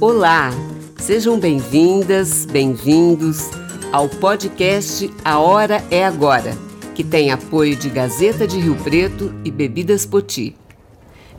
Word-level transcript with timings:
Olá, 0.00 0.50
sejam 0.98 1.38
bem-vindas, 1.38 2.46
bem-vindos 2.46 3.50
ao 3.92 4.08
podcast 4.08 5.10
A 5.22 5.38
Hora 5.38 5.84
é 5.90 6.02
Agora, 6.02 6.56
que 6.94 7.04
tem 7.04 7.30
apoio 7.30 7.76
de 7.76 7.90
Gazeta 7.90 8.46
de 8.46 8.58
Rio 8.58 8.74
Preto 8.76 9.34
e 9.44 9.50
Bebidas 9.50 10.06
Poti. 10.06 10.56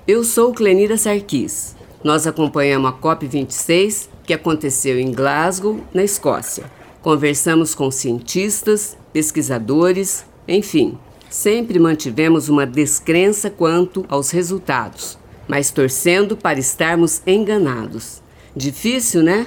Eu 0.07 0.23
sou 0.23 0.53
Clenira 0.53 0.97
Sarquis. 0.97 1.75
Nós 2.03 2.27
acompanhamos 2.27 2.91
a 2.91 2.93
COP26, 2.93 4.07
que 4.23 4.33
aconteceu 4.33 4.99
em 4.99 5.11
Glasgow, 5.11 5.81
na 5.91 6.03
Escócia. 6.03 6.65
Conversamos 7.01 7.73
com 7.73 7.89
cientistas, 7.89 8.95
pesquisadores, 9.11 10.23
enfim, 10.47 10.95
sempre 11.27 11.79
mantivemos 11.79 12.49
uma 12.49 12.67
descrença 12.67 13.49
quanto 13.49 14.05
aos 14.07 14.29
resultados, 14.29 15.17
mas 15.47 15.71
torcendo 15.71 16.37
para 16.37 16.59
estarmos 16.59 17.21
enganados. 17.25 18.26
Difícil, 18.57 19.21
né? 19.21 19.45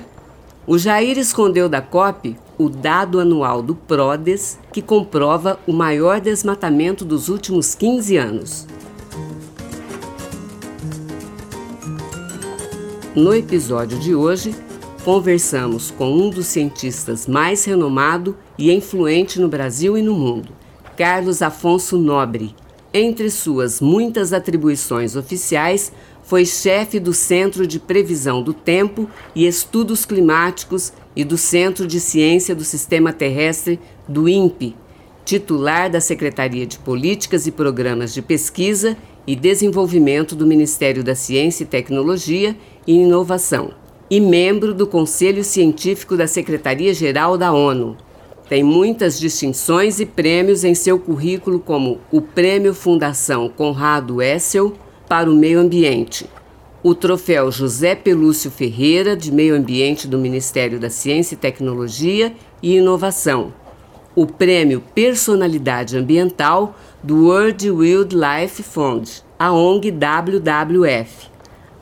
O 0.65 0.79
Jair 0.79 1.19
escondeu 1.19 1.69
da 1.69 1.83
COP 1.83 2.37
o 2.57 2.69
dado 2.69 3.19
anual 3.19 3.61
do 3.61 3.75
PRODES, 3.75 4.57
que 4.73 4.81
comprova 4.81 5.59
o 5.67 5.73
maior 5.73 6.21
desmatamento 6.21 7.05
dos 7.05 7.29
últimos 7.29 7.75
15 7.75 8.17
anos. 8.17 8.69
No 13.17 13.35
episódio 13.35 13.99
de 13.99 14.15
hoje, 14.15 14.55
conversamos 15.05 15.91
com 15.91 16.13
um 16.13 16.31
dos 16.31 16.47
cientistas 16.47 17.27
mais 17.27 17.65
renomado 17.65 18.37
e 18.57 18.71
influente 18.73 19.41
no 19.41 19.49
Brasil 19.49 19.99
e 19.99 20.03
no 20.03 20.15
mundo, 20.15 20.53
Carlos 20.97 21.43
Afonso 21.43 21.99
Nobre. 21.99 22.55
Entre 22.93 23.29
suas 23.31 23.81
muitas 23.81 24.33
atribuições 24.33 25.15
oficiais, 25.15 25.93
foi 26.31 26.47
chefe 26.47 27.01
do 27.01 27.13
Centro 27.13 27.67
de 27.67 27.81
Previsão 27.81 28.41
do 28.41 28.55
Tempo 28.55 29.11
e 29.35 29.49
Estudos 29.49 30.05
Climáticos 30.05 30.93
e 31.17 31.25
do 31.25 31.37
Centro 31.37 31.89
de 31.89 31.99
Ciência 31.99 32.55
do 32.55 32.63
Sistema 32.63 33.13
Terrestre 33.13 33.81
do 34.07 34.29
INPE, 34.29 34.77
titular 35.25 35.91
da 35.91 36.01
Secretaria 36.01 36.65
de 36.65 36.79
Políticas 36.79 37.49
e 37.49 37.51
Programas 37.51 38.15
de 38.15 38.23
Pesquisa 38.23 38.97
e 39.27 39.35
Desenvolvimento 39.35 40.37
do 40.37 40.47
Ministério 40.47 41.03
da 41.03 41.17
Ciência 41.17 41.65
e 41.65 41.67
Tecnologia 41.67 42.57
e 42.87 42.93
Inovação, 42.93 43.73
e 44.09 44.21
membro 44.21 44.73
do 44.73 44.87
Conselho 44.87 45.43
Científico 45.43 46.17
da 46.17 46.29
Secretaria-Geral 46.29 47.37
da 47.37 47.53
ONU. 47.53 47.97
Tem 48.49 48.63
muitas 48.63 49.19
distinções 49.19 49.99
e 49.99 50.07
prêmios 50.07 50.63
em 50.63 50.77
seu 50.77 50.97
currículo, 50.97 51.59
como 51.59 51.99
o 52.09 52.21
Prêmio 52.21 52.73
Fundação 52.73 53.49
Conrado 53.49 54.23
Essel 54.23 54.77
para 55.11 55.29
o 55.29 55.35
Meio 55.35 55.59
Ambiente. 55.59 56.31
O 56.85 56.95
troféu 56.95 57.51
José 57.51 57.97
Pelúcio 57.97 58.49
Ferreira, 58.49 59.17
de 59.17 59.33
Meio 59.33 59.57
Ambiente 59.57 60.07
do 60.07 60.17
Ministério 60.17 60.79
da 60.79 60.89
Ciência 60.89 61.35
e 61.35 61.37
Tecnologia 61.37 62.33
e 62.63 62.77
Inovação. 62.77 63.53
O 64.15 64.25
prêmio 64.25 64.81
Personalidade 64.95 65.99
Ambiental 65.99 66.77
do 67.03 67.25
World 67.27 67.69
Wildlife 67.69 68.63
Fund, 68.63 69.25
a 69.37 69.53
ONG 69.53 69.91
WWF. 69.91 71.29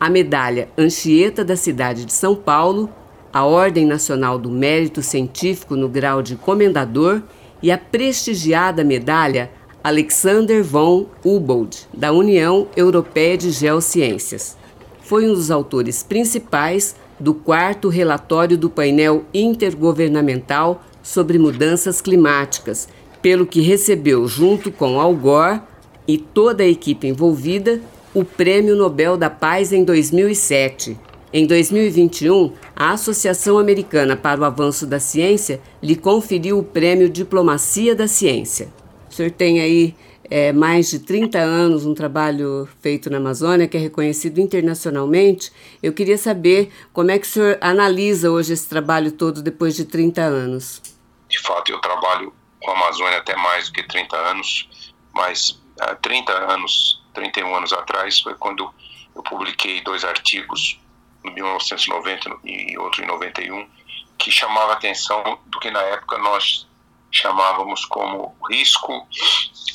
A 0.00 0.08
medalha 0.08 0.70
Anchieta 0.78 1.44
da 1.44 1.54
cidade 1.54 2.06
de 2.06 2.14
São 2.14 2.34
Paulo, 2.34 2.88
a 3.30 3.44
Ordem 3.44 3.84
Nacional 3.84 4.38
do 4.38 4.48
Mérito 4.48 5.02
Científico 5.02 5.76
no 5.76 5.86
grau 5.86 6.22
de 6.22 6.34
Comendador 6.34 7.22
e 7.62 7.70
a 7.70 7.76
prestigiada 7.76 8.82
medalha 8.82 9.50
Alexander 9.82 10.62
von 10.62 11.06
Humboldt, 11.24 11.86
da 11.94 12.12
União 12.12 12.66
Europeia 12.76 13.38
de 13.38 13.50
Geociências. 13.50 14.56
Foi 15.00 15.28
um 15.28 15.32
dos 15.32 15.50
autores 15.50 16.02
principais 16.02 16.96
do 17.18 17.32
quarto 17.32 17.88
relatório 17.88 18.58
do 18.58 18.68
painel 18.68 19.24
intergovernamental 19.32 20.82
sobre 21.02 21.38
mudanças 21.38 22.00
climáticas, 22.00 22.88
pelo 23.22 23.46
que 23.46 23.60
recebeu, 23.60 24.26
junto 24.26 24.70
com 24.70 25.00
Al 25.00 25.14
Gore 25.14 25.60
e 26.06 26.18
toda 26.18 26.64
a 26.64 26.68
equipe 26.68 27.06
envolvida, 27.06 27.80
o 28.12 28.24
Prêmio 28.24 28.74
Nobel 28.74 29.16
da 29.16 29.30
Paz 29.30 29.72
em 29.72 29.84
2007. 29.84 30.98
Em 31.32 31.46
2021, 31.46 32.52
a 32.74 32.92
Associação 32.92 33.58
Americana 33.58 34.16
para 34.16 34.40
o 34.40 34.44
Avanço 34.44 34.86
da 34.86 34.98
Ciência 34.98 35.60
lhe 35.82 35.94
conferiu 35.94 36.58
o 36.58 36.64
Prêmio 36.64 37.08
Diplomacia 37.08 37.94
da 37.94 38.08
Ciência. 38.08 38.68
Senhor 39.18 39.32
tem 39.32 39.60
aí 39.60 39.96
é, 40.30 40.52
mais 40.52 40.90
de 40.90 41.00
30 41.00 41.38
anos 41.38 41.84
um 41.84 41.92
trabalho 41.92 42.68
feito 42.80 43.10
na 43.10 43.16
Amazônia, 43.16 43.66
que 43.66 43.76
é 43.76 43.80
reconhecido 43.80 44.38
internacionalmente. 44.38 45.52
Eu 45.82 45.92
queria 45.92 46.16
saber 46.16 46.72
como 46.92 47.10
é 47.10 47.18
que 47.18 47.26
o 47.26 47.28
senhor 47.28 47.58
analisa 47.60 48.30
hoje 48.30 48.52
esse 48.52 48.68
trabalho 48.68 49.10
todo 49.10 49.42
depois 49.42 49.74
de 49.74 49.84
30 49.84 50.20
anos. 50.20 50.80
De 51.28 51.40
fato, 51.40 51.72
eu 51.72 51.80
trabalho 51.80 52.32
com 52.60 52.70
a 52.70 52.74
Amazônia 52.74 53.18
até 53.18 53.34
mais 53.34 53.66
do 53.68 53.72
que 53.72 53.82
30 53.82 54.16
anos, 54.16 54.92
mas 55.12 55.60
há 55.80 55.96
30 55.96 56.32
anos, 56.52 57.02
31 57.12 57.56
anos 57.56 57.72
atrás, 57.72 58.20
foi 58.20 58.36
quando 58.36 58.72
eu 59.16 59.22
publiquei 59.24 59.80
dois 59.80 60.04
artigos, 60.04 60.80
em 61.24 61.34
1990 61.34 62.38
e 62.44 62.78
outro 62.78 63.02
em 63.02 63.06
91, 63.08 63.68
que 64.16 64.30
chamava 64.30 64.70
a 64.70 64.74
atenção 64.74 65.40
do 65.46 65.58
que 65.58 65.72
na 65.72 65.82
época 65.82 66.18
nós 66.18 66.67
chamávamos 67.10 67.84
como 67.84 68.36
risco 68.48 69.06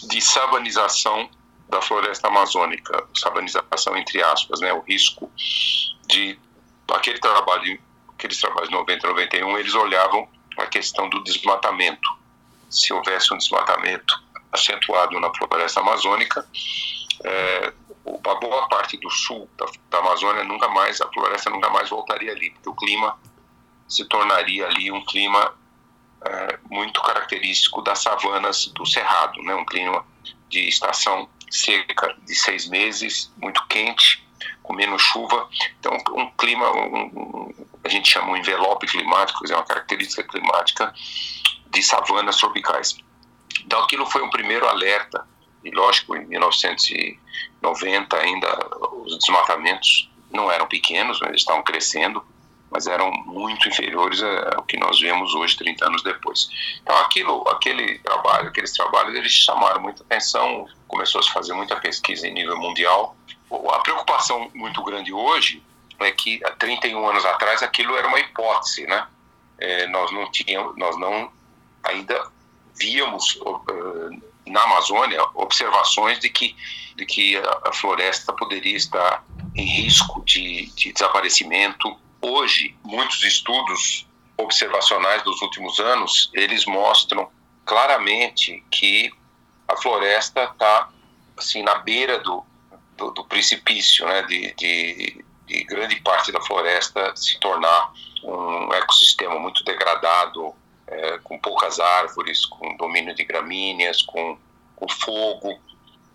de 0.07 0.21
sabanização 0.21 1.29
da 1.69 1.81
floresta 1.81 2.27
amazônica, 2.27 3.07
sabanização 3.15 3.97
entre 3.97 4.21
aspas, 4.21 4.59
né, 4.59 4.71
o 4.73 4.81
risco 4.81 5.31
de 6.07 6.39
aquele 6.91 7.19
trabalho, 7.19 7.79
aqueles 8.09 8.39
trabalhos 8.39 8.69
de 8.69 8.75
90 8.75 9.07
91, 9.07 9.57
eles 9.57 9.73
olhavam 9.73 10.27
a 10.57 10.65
questão 10.67 11.09
do 11.09 11.23
desmatamento. 11.23 12.09
Se 12.69 12.93
houvesse 12.93 13.33
um 13.33 13.37
desmatamento 13.37 14.21
acentuado 14.51 15.19
na 15.19 15.33
floresta 15.33 15.79
amazônica, 15.79 16.47
é, 17.23 17.73
a 18.05 18.35
boa 18.35 18.67
parte 18.67 18.97
do 18.97 19.09
sul 19.09 19.49
da, 19.57 19.65
da 19.89 19.99
Amazônia 19.99 20.43
nunca 20.43 20.67
mais, 20.69 21.01
a 21.01 21.11
floresta 21.11 21.49
nunca 21.49 21.69
mais 21.69 21.89
voltaria 21.89 22.31
ali, 22.31 22.51
porque 22.51 22.69
o 22.69 22.75
clima 22.75 23.17
se 23.87 24.05
tornaria 24.05 24.67
ali 24.67 24.91
um 24.91 25.03
clima 25.05 25.53
é, 26.25 26.59
muito 26.69 27.01
característico 27.01 27.81
das 27.81 27.99
savanas 27.99 28.67
do 28.67 28.85
Cerrado, 28.85 29.41
né? 29.43 29.53
um 29.55 29.65
clima 29.65 30.05
de 30.49 30.67
estação 30.67 31.27
seca 31.49 32.15
de 32.25 32.35
seis 32.35 32.67
meses, 32.67 33.31
muito 33.37 33.65
quente, 33.67 34.25
com 34.61 34.73
menos 34.73 35.01
chuva. 35.01 35.47
Então, 35.79 35.97
um 36.15 36.29
clima, 36.31 36.71
um, 36.71 37.53
a 37.83 37.89
gente 37.89 38.09
chama 38.09 38.31
um 38.31 38.37
envelope 38.37 38.87
climático, 38.87 39.45
é 39.51 39.55
uma 39.55 39.65
característica 39.65 40.23
climática 40.23 40.93
de 41.69 41.83
savanas 41.83 42.37
tropicais. 42.37 42.97
Então, 43.65 43.83
aquilo 43.83 44.05
foi 44.05 44.23
um 44.23 44.29
primeiro 44.29 44.67
alerta, 44.67 45.27
e 45.63 45.71
lógico, 45.71 46.15
em 46.15 46.25
1990 46.25 48.17
ainda 48.17 48.69
os 48.91 49.17
desmatamentos 49.17 50.09
não 50.31 50.51
eram 50.51 50.67
pequenos, 50.67 51.19
mas 51.21 51.35
estavam 51.35 51.63
crescendo 51.63 52.25
mas 52.73 52.87
eram 52.87 53.11
muito 53.11 53.69
inferiores 53.69 54.19
ao 54.55 54.63
que 54.63 54.77
nós 54.77 54.99
vemos 54.99 55.35
hoje, 55.35 55.55
30 55.55 55.85
anos 55.85 56.01
depois. 56.01 56.49
Então, 56.81 56.97
aquilo, 56.97 57.47
aquele 57.47 57.99
trabalho, 57.99 58.47
aqueles 58.47 58.73
trabalhos, 58.73 59.13
eles 59.13 59.31
chamaram 59.31 59.79
muita 59.79 60.01
atenção, 60.01 60.67
começou 60.87 61.19
a 61.19 61.23
se 61.23 61.31
fazer 61.31 61.53
muita 61.53 61.75
pesquisa 61.75 62.27
em 62.27 62.33
nível 62.33 62.57
mundial. 62.57 63.15
A 63.51 63.79
preocupação 63.79 64.49
muito 64.55 64.81
grande 64.83 65.13
hoje 65.13 65.61
é 65.99 66.09
que 66.11 66.43
há 66.43 66.49
31 66.51 67.07
anos 67.07 67.23
atrás 67.25 67.61
aquilo 67.61 67.95
era 67.95 68.07
uma 68.07 68.19
hipótese, 68.19 68.87
né? 68.87 69.07
É, 69.59 69.87
nós 69.87 70.11
não 70.11 70.29
tínhamos, 70.31 70.75
nós 70.75 70.97
não 70.97 71.31
ainda 71.83 72.27
víamos 72.75 73.35
uh, 73.35 74.23
na 74.47 74.63
Amazônia 74.63 75.23
observações 75.35 76.19
de 76.19 76.29
que 76.29 76.55
de 76.95 77.05
que 77.05 77.35
a 77.37 77.73
floresta 77.73 78.31
poderia 78.33 78.77
estar 78.77 79.23
em 79.55 79.65
risco 79.65 80.23
de, 80.25 80.67
de 80.75 80.93
desaparecimento 80.93 81.97
Hoje, 82.25 82.73
muitos 82.85 83.21
estudos 83.21 84.07
observacionais 84.37 85.21
dos 85.23 85.41
últimos 85.41 85.77
anos, 85.81 86.31
eles 86.33 86.65
mostram 86.65 87.29
claramente 87.65 88.63
que 88.71 89.11
a 89.67 89.75
floresta 89.75 90.45
está 90.45 90.89
assim 91.35 91.61
na 91.63 91.75
beira 91.79 92.19
do, 92.19 92.41
do, 92.95 93.11
do 93.11 93.25
precipício, 93.25 94.05
né, 94.05 94.21
de, 94.21 94.53
de, 94.53 95.25
de, 95.45 95.63
grande 95.65 95.97
parte 95.97 96.31
da 96.31 96.39
floresta 96.39 97.13
se 97.13 97.37
tornar 97.41 97.91
um 98.23 98.73
ecossistema 98.73 99.37
muito 99.37 99.61
degradado, 99.65 100.55
é, 100.87 101.17
com 101.25 101.37
poucas 101.37 101.77
árvores, 101.77 102.45
com 102.45 102.77
domínio 102.77 103.13
de 103.13 103.25
gramíneas, 103.25 104.01
com, 104.01 104.37
com 104.77 104.87
fogo, 104.87 105.59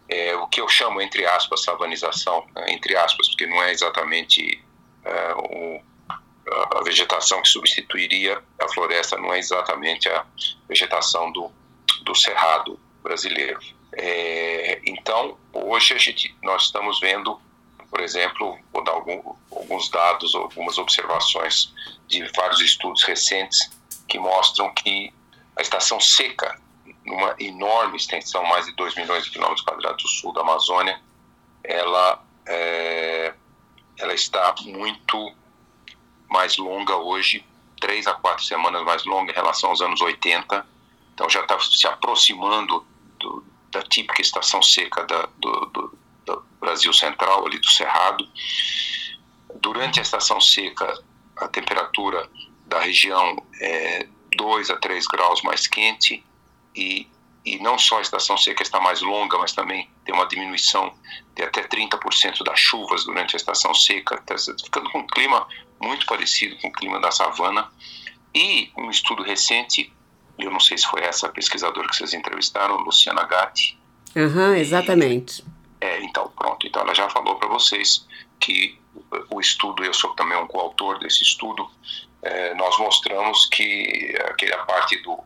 é, 0.09 0.35
o 0.37 0.47
que 0.47 0.63
eu 0.63 0.69
chamo 0.71 1.03
entre 1.03 1.27
aspas 1.27 1.65
savanização, 1.65 2.47
né, 2.57 2.73
entre 2.73 2.97
aspas, 2.97 3.29
porque 3.29 3.47
não 3.47 3.63
é 3.63 3.73
exatamente 3.73 4.65
é, 5.05 5.35
o 5.35 5.88
a 6.51 6.83
vegetação 6.83 7.43
que 7.43 7.49
substituiria 7.49 8.43
a 8.59 8.69
floresta 8.69 9.17
não 9.19 9.33
é 9.33 9.39
exatamente 9.39 10.09
a 10.09 10.25
vegetação 10.69 11.31
do, 11.33 11.51
do 12.03 12.15
cerrado 12.15 12.79
brasileiro. 13.03 13.61
É, 13.93 14.81
então, 14.87 15.37
hoje 15.53 15.95
a 15.95 15.99
gente, 15.99 16.35
nós 16.43 16.65
estamos 16.65 17.01
vendo 17.01 17.41
por 17.91 18.01
exemplo, 18.01 18.59
vou 18.73 18.85
dar 18.85 18.93
algum, 18.93 19.35
alguns 19.51 19.89
dados, 19.91 20.35
algumas 20.35 20.79
observações 20.79 21.73
de 22.07 22.23
vários 22.37 22.61
estudos 22.61 23.03
recentes 23.03 23.71
que 24.07 24.19
mostram 24.19 24.73
que 24.75 25.13
a 25.57 25.63
estação 25.63 26.01
seca, 26.01 26.61
numa 27.05 27.35
enorme 27.39 27.97
extensão, 27.97 28.45
mais 28.45 28.67
de 28.67 28.73
2 28.73 28.95
milhões 28.95 29.25
de 29.25 29.31
quilômetros 29.31 29.65
quadrados 29.65 30.03
do 30.03 30.09
sul 30.09 30.33
da 30.33 30.43
Amazônia, 30.43 31.01
ela, 31.65 32.23
é, 32.47 33.35
ela 33.99 34.15
está 34.15 34.55
muito 34.63 35.35
mais 36.29 36.57
longa 36.57 36.97
hoje, 36.97 37.45
três 37.81 38.07
a 38.07 38.15
quatro 38.15 38.45
semanas 38.45 38.85
mais 38.85 39.05
longa 39.05 39.33
em 39.33 39.35
relação 39.35 39.71
aos 39.71 39.81
anos 39.81 40.01
80. 40.01 40.67
Então 41.15 41.29
já 41.29 41.41
está 41.41 41.59
se 41.59 41.87
aproximando 41.87 42.87
do, 43.19 43.45
da 43.71 43.83
típica 43.83 44.21
estação 44.21 44.63
seca 44.63 45.05
da, 45.05 45.29
do, 45.39 45.67
do, 45.67 45.99
do 46.27 46.45
Brasil 46.61 46.93
Central, 46.93 47.47
ali 47.47 47.59
do 47.59 47.69
Cerrado. 47.69 48.29
Durante 49.61 49.99
a 49.99 50.03
estação 50.03 50.41
seca, 50.41 51.03
a 51.37 51.49
temperatura 51.49 52.29
da 52.67 52.81
região 52.81 53.43
é 53.61 54.07
2 54.37 54.71
a 54.71 54.77
3 54.77 55.07
graus 55.07 55.43
mais 55.43 55.67
quente 55.67 56.25
e, 56.75 57.09
e 57.45 57.59
não 57.59 57.79
só 57.79 57.99
a 57.99 58.03
estação 58.03 58.37
seca 58.37 58.63
está 58.63 58.81
mais 58.81 59.01
longa, 59.01 59.39
mas 59.39 59.53
também 59.53 59.89
tem 60.05 60.15
uma 60.15 60.27
diminuição 60.27 60.93
de 61.35 61.43
até 61.43 61.63
30% 61.63 62.43
das 62.45 62.59
chuvas 62.59 63.05
durante 63.05 63.35
a 63.35 63.39
estação 63.39 63.73
seca, 63.75 64.19
tá 64.19 64.35
ficando 64.37 64.91
com 64.91 64.99
um 64.99 65.07
clima 65.07 65.47
muito 65.81 66.07
parecido 66.07 66.57
com 66.59 66.69
o 66.69 66.73
clima 66.73 67.01
da 67.01 67.11
savana. 67.11 67.71
E 68.35 68.71
um 68.77 68.91
estudo 68.91 69.23
recente, 69.23 69.93
eu 70.39 70.51
não 70.51 70.61
sei 70.61 70.77
se 70.77 70.87
foi 70.87 71.03
essa 71.03 71.29
pesquisadora 71.29 71.89
que 71.89 71.97
vocês 71.97 72.13
entrevistaram, 72.13 72.77
Luciana 72.77 73.25
Gatti. 73.25 73.79
Uhum, 74.15 74.55
exatamente. 74.55 75.45
E, 75.81 75.85
é, 75.85 76.03
então, 76.03 76.31
pronto. 76.37 76.67
Então, 76.67 76.83
ela 76.83 76.95
já 76.95 77.09
falou 77.09 77.37
para 77.37 77.49
vocês 77.49 78.07
que 78.39 78.79
o 79.31 79.41
estudo, 79.41 79.85
eu 79.85 79.95
sou 79.95 80.15
também 80.15 80.37
um 80.37 80.47
coautor 80.47 80.99
desse 80.99 81.23
estudo, 81.23 81.69
é, 82.23 82.55
nós 82.55 82.77
mostramos 82.79 83.47
que 83.47 84.15
aquela 84.29 84.65
parte 84.65 84.97
do, 85.03 85.19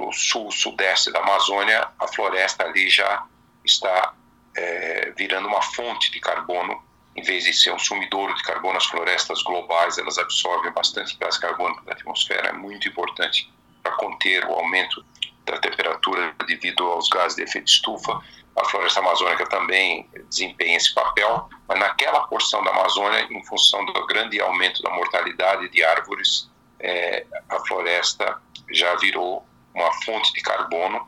do 0.00 0.12
sul-sudeste 0.12 1.12
da 1.12 1.20
Amazônia, 1.20 1.88
a 1.98 2.08
floresta 2.08 2.64
ali 2.64 2.88
já 2.88 3.24
está 3.64 4.14
é, 4.56 5.12
virando 5.16 5.46
uma 5.46 5.60
fonte 5.60 6.10
de 6.10 6.18
carbono, 6.20 6.82
em 7.14 7.22
vez 7.22 7.44
de 7.44 7.52
ser 7.52 7.72
um 7.72 7.78
sumidouro 7.78 8.34
de 8.34 8.42
carbono, 8.42 8.78
as 8.78 8.86
florestas 8.86 9.42
globais 9.42 9.98
elas 9.98 10.16
absorvem 10.16 10.72
bastante 10.72 11.16
gás 11.18 11.36
carbônico 11.36 11.84
da 11.84 11.92
atmosfera, 11.92 12.48
é 12.48 12.52
muito 12.52 12.88
importante 12.88 13.52
para 13.82 13.92
conter 13.92 14.44
o 14.46 14.52
aumento 14.52 15.04
da 15.44 15.58
temperatura 15.58 16.34
devido 16.46 16.86
aos 16.86 17.08
gases 17.08 17.36
de 17.36 17.42
efeito 17.42 17.68
estufa. 17.68 18.20
A 18.56 18.64
floresta 18.64 19.00
amazônica 19.00 19.46
também 19.46 20.08
desempenha 20.28 20.76
esse 20.76 20.94
papel, 20.94 21.48
mas 21.68 21.78
naquela 21.78 22.20
porção 22.26 22.62
da 22.62 22.70
Amazônia, 22.70 23.26
em 23.30 23.44
função 23.44 23.84
do 23.84 24.06
grande 24.06 24.40
aumento 24.40 24.82
da 24.82 24.90
mortalidade 24.90 25.68
de 25.68 25.82
árvores, 25.82 26.48
é, 26.78 27.26
a 27.48 27.58
floresta 27.66 28.40
já 28.70 28.94
virou 28.96 29.44
uma 29.74 29.92
fonte 30.04 30.32
de 30.32 30.40
carbono. 30.42 31.06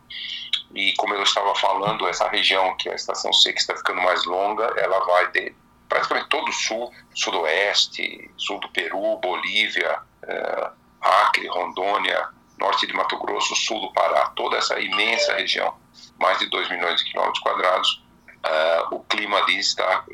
E 0.75 0.95
como 0.97 1.15
eu 1.15 1.23
estava 1.23 1.55
falando, 1.55 2.09
essa 2.09 2.29
região 2.29 2.75
que 2.77 2.89
a 2.89 2.95
estação 2.95 3.33
seca 3.33 3.59
está 3.59 3.77
ficando 3.77 4.01
mais 4.01 4.25
longa, 4.25 4.65
ela 4.77 5.01
vai 5.05 5.31
de 5.31 5.55
praticamente 5.89 6.29
todo 6.29 6.49
o 6.49 6.53
sul, 6.53 6.91
sudoeste, 7.15 8.31
sul 8.39 8.59
do 8.61 8.69
Peru, 8.71 9.19
Bolívia, 9.19 9.99
é, 10.23 10.71
Acre, 11.03 11.47
Rondônia, 11.49 12.29
norte 12.59 12.87
de 12.87 12.95
Mato 12.95 13.19
Grosso, 13.19 13.55
sul 13.57 13.81
do 13.81 13.93
Pará, 13.93 14.29
toda 14.37 14.57
essa 14.57 14.79
imensa 14.81 15.35
região, 15.35 15.75
mais 16.19 16.39
de 16.39 16.47
2 16.47 16.71
milhões 16.71 17.03
de 17.03 17.11
quilômetros 17.11 17.43
quadrados, 17.43 18.03
uh, 18.47 18.95
o 18.95 19.01
clima 19.05 19.39
ali 19.39 19.59
está 19.59 20.05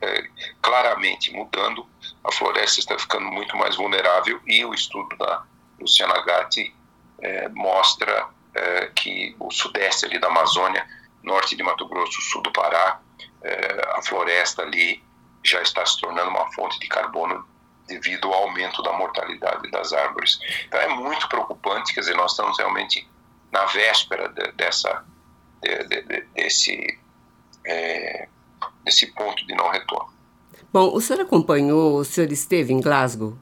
é, 0.00 0.28
claramente 0.62 1.32
mudando, 1.32 1.86
a 2.24 2.32
floresta 2.32 2.80
está 2.80 2.98
ficando 2.98 3.26
muito 3.26 3.56
mais 3.56 3.76
vulnerável 3.76 4.40
e 4.46 4.64
o 4.64 4.72
estudo 4.72 5.14
da 5.16 5.44
Luciana 5.78 6.20
Gatti 6.22 6.74
é, 7.20 7.48
mostra 7.48 8.28
é, 8.54 8.86
que 8.94 9.34
o 9.38 9.50
sudeste 9.50 10.06
ali 10.06 10.18
da 10.18 10.28
Amazônia, 10.28 10.86
norte 11.22 11.56
de 11.56 11.62
Mato 11.62 11.86
Grosso, 11.88 12.20
sul 12.22 12.42
do 12.42 12.52
Pará, 12.52 13.00
é, 13.42 13.92
a 13.96 14.02
floresta 14.02 14.62
ali 14.62 15.02
já 15.44 15.62
está 15.62 15.84
se 15.86 16.00
tornando 16.00 16.30
uma 16.30 16.50
fonte 16.52 16.78
de 16.78 16.88
carbono 16.88 17.46
devido 17.86 18.28
ao 18.28 18.44
aumento 18.44 18.82
da 18.82 18.92
mortalidade 18.92 19.70
das 19.70 19.92
árvores. 19.92 20.38
Então 20.66 20.80
é 20.80 20.88
muito 20.88 21.28
preocupante, 21.28 21.94
quer 21.94 22.00
dizer, 22.00 22.16
nós 22.16 22.32
estamos 22.32 22.58
realmente 22.58 23.08
na 23.52 23.64
véspera 23.66 24.28
de, 24.28 24.52
dessa, 24.52 25.04
de, 25.62 25.84
de, 25.84 26.20
desse, 26.34 26.98
é, 27.64 28.28
desse 28.84 29.06
ponto 29.12 29.46
de 29.46 29.54
não 29.54 29.70
retorno. 29.70 30.12
Bom, 30.72 30.92
o 30.92 31.00
senhor 31.00 31.22
acompanhou, 31.22 31.98
o 31.98 32.04
senhor 32.04 32.30
esteve 32.32 32.72
em 32.72 32.80
Glasgow? 32.80 33.38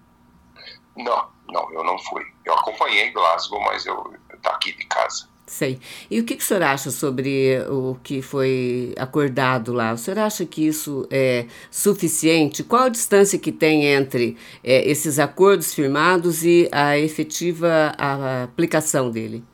Não, 0.96 1.33
não, 1.54 1.72
eu 1.72 1.84
não 1.84 1.96
fui. 1.98 2.26
Eu 2.44 2.54
acompanhei 2.54 3.10
Glasgow, 3.12 3.60
mas 3.60 3.86
eu 3.86 4.12
tá 4.42 4.50
aqui 4.50 4.76
de 4.76 4.84
casa. 4.86 5.28
Sei. 5.46 5.78
E 6.10 6.20
o 6.20 6.24
que, 6.24 6.36
que 6.36 6.42
o 6.42 6.46
senhor 6.46 6.62
acha 6.62 6.90
sobre 6.90 7.60
o 7.68 7.96
que 8.02 8.20
foi 8.22 8.94
acordado 8.98 9.72
lá? 9.72 9.92
O 9.92 9.98
senhor 9.98 10.18
acha 10.18 10.44
que 10.44 10.66
isso 10.66 11.06
é 11.10 11.46
suficiente? 11.70 12.64
Qual 12.64 12.84
a 12.84 12.88
distância 12.88 13.38
que 13.38 13.52
tem 13.52 13.84
entre 13.84 14.38
é, 14.62 14.88
esses 14.88 15.18
acordos 15.18 15.72
firmados 15.72 16.44
e 16.44 16.68
a 16.72 16.98
efetiva 16.98 17.94
a 17.98 18.44
aplicação 18.44 19.10
dele? 19.10 19.44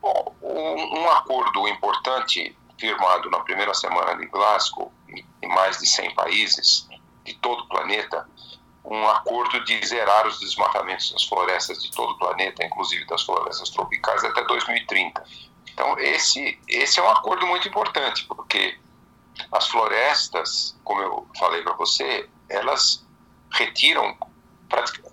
Bom, 0.00 0.34
um, 0.40 1.00
um 1.00 1.10
acordo 1.10 1.68
importante 1.68 2.56
firmado 2.78 3.28
na 3.28 3.40
primeira 3.40 3.74
semana 3.74 4.14
de 4.16 4.26
Glasgow, 4.26 4.92
em 5.42 5.48
mais 5.48 5.78
de 5.78 5.86
100 5.86 6.14
países 6.14 6.88
de 7.24 7.34
todo 7.34 7.60
o 7.60 7.68
planeta, 7.68 8.26
um 8.84 9.08
acordo 9.08 9.64
de 9.64 9.86
zerar 9.86 10.26
os 10.26 10.40
desmatamentos 10.40 11.12
das 11.12 11.24
florestas 11.24 11.82
de 11.82 11.90
todo 11.92 12.12
o 12.12 12.18
planeta, 12.18 12.64
inclusive 12.64 13.04
das 13.06 13.22
florestas 13.22 13.70
tropicais, 13.70 14.24
até 14.24 14.44
2030. 14.44 15.24
Então, 15.72 15.98
esse, 15.98 16.58
esse 16.68 16.98
é 16.98 17.02
um 17.02 17.10
acordo 17.10 17.46
muito 17.46 17.68
importante, 17.68 18.24
porque 18.26 18.76
as 19.50 19.68
florestas, 19.68 20.76
como 20.84 21.00
eu 21.00 21.28
falei 21.38 21.62
para 21.62 21.74
você, 21.74 22.28
elas 22.48 23.06
retiram 23.52 24.16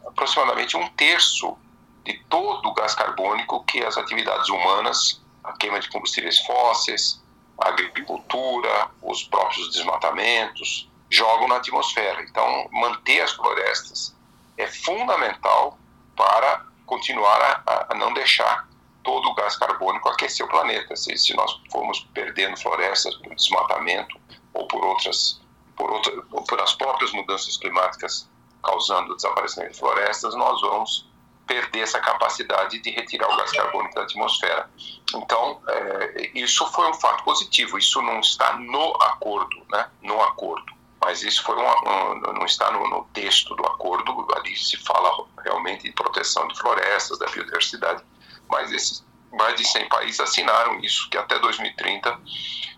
aproximadamente 0.08 0.76
um 0.76 0.88
terço 0.90 1.58
de 2.04 2.14
todo 2.30 2.70
o 2.70 2.74
gás 2.74 2.96
carbônico 2.96 3.64
que 3.66 3.84
as 3.84 3.98
atividades 3.98 4.50
humanas, 4.50 5.22
a 5.44 5.54
queima 5.54 5.80
de 5.80 5.90
combustíveis 5.90 6.40
fósseis, 6.40 7.22
a 7.62 7.70
agricultura, 7.70 8.90
os 9.02 9.24
próprios 9.26 9.72
desmatamentos, 9.72 10.89
jogam 11.10 11.48
na 11.48 11.58
atmosfera. 11.58 12.22
Então, 12.24 12.68
manter 12.72 13.22
as 13.22 13.32
florestas 13.32 14.16
é 14.58 14.68
fundamental 14.68 15.78
para 16.16 16.66
continuar 16.86 17.64
a, 17.66 17.88
a 17.90 17.96
não 17.96 18.14
deixar 18.14 18.68
todo 19.04 19.30
o 19.30 19.34
gás 19.34 19.56
carbônico 19.58 20.10
aquecer 20.10 20.46
o 20.46 20.50
planeta. 20.50 20.96
Se, 20.96 21.18
se 21.18 21.34
nós 21.36 21.60
formos 21.72 22.08
perdendo 22.14 22.58
florestas 22.58 23.16
por 23.16 23.34
desmatamento 23.34 24.20
ou 24.54 24.68
por 24.68 24.84
outras, 24.84 25.42
por, 25.76 25.90
outra, 25.90 26.14
ou 26.32 26.44
por 26.44 26.60
as 26.62 26.74
próprias 26.74 27.12
mudanças 27.14 27.58
climáticas 27.58 28.30
causando 28.64 29.14
o 29.14 29.16
desaparecimento 29.16 29.72
de 29.72 29.80
florestas, 29.80 30.36
nós 30.36 30.60
vamos 30.62 31.10
perder 31.48 31.80
essa 31.80 32.00
capacidade 32.00 32.80
de 32.80 32.92
retirar 32.92 33.28
o 33.34 33.38
gás 33.38 33.52
carbônico 33.52 33.96
da 33.96 34.04
atmosfera. 34.04 34.70
Então, 35.16 35.60
é, 35.68 36.32
isso 36.36 36.68
foi 36.68 36.88
um 36.88 36.94
fato 36.94 37.24
positivo. 37.24 37.78
Isso 37.78 38.00
não 38.04 38.20
está 38.20 38.54
no 38.58 38.94
acordo, 39.02 39.66
né? 39.72 39.90
No 40.04 40.22
acordo. 40.22 40.79
Mas 41.02 41.24
isso 41.24 41.44
foi 41.44 41.56
um, 41.56 42.20
não 42.34 42.46
está 42.46 42.72
no, 42.72 42.88
no, 42.90 43.06
texto 43.14 43.56
do 43.56 43.66
acordo. 43.66 44.28
Ali 44.36 44.56
se 44.56 44.78
fala 44.78 45.26
realmente 45.44 45.84
de 45.84 45.92
proteção 45.94 46.48
de 46.48 46.60
florestas, 46.60 47.18
da 47.18 47.26
biodiversidade. 47.28 48.04
Mas 48.50 48.72
esses 48.72 49.06
mais 49.32 49.56
de 49.56 49.66
100 49.66 49.88
países 49.88 50.20
assinaram 50.20 50.80
isso, 50.80 51.10
que 51.10 51.18
até 51.18 51.38
2030 51.40 52.20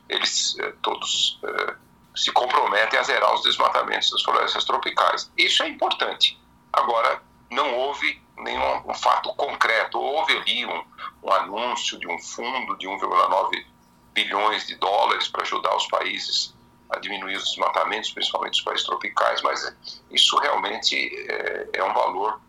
eles 0.09 0.57
eh, 0.59 0.73
todos 0.81 1.39
eh, 1.43 1.75
se 2.15 2.31
comprometem 2.31 2.99
a 2.99 3.03
zerar 3.03 3.33
os 3.33 3.41
desmatamentos 3.41 4.11
das 4.11 4.21
florestas 4.21 4.65
tropicais. 4.65 5.31
Isso 5.37 5.63
é 5.63 5.69
importante. 5.69 6.39
Agora, 6.73 7.23
não 7.49 7.73
houve 7.73 8.21
nenhum 8.37 8.89
um 8.89 8.93
fato 8.93 9.33
concreto. 9.35 9.97
Houve 9.99 10.37
ali 10.37 10.65
um, 10.65 10.83
um 11.23 11.31
anúncio 11.31 11.97
de 11.99 12.07
um 12.07 12.19
fundo 12.19 12.77
de 12.77 12.87
1,9 12.87 13.65
bilhões 14.13 14.67
de 14.67 14.75
dólares 14.75 15.27
para 15.29 15.43
ajudar 15.43 15.75
os 15.75 15.87
países 15.87 16.53
a 16.91 16.99
diminuir 16.99 17.37
os 17.37 17.45
desmatamentos, 17.45 18.11
principalmente 18.11 18.55
os 18.55 18.61
países 18.61 18.85
tropicais, 18.85 19.41
mas 19.41 19.75
isso 20.11 20.37
realmente 20.37 20.95
é, 21.29 21.69
é 21.73 21.83
um 21.83 21.93
valor 21.93 22.39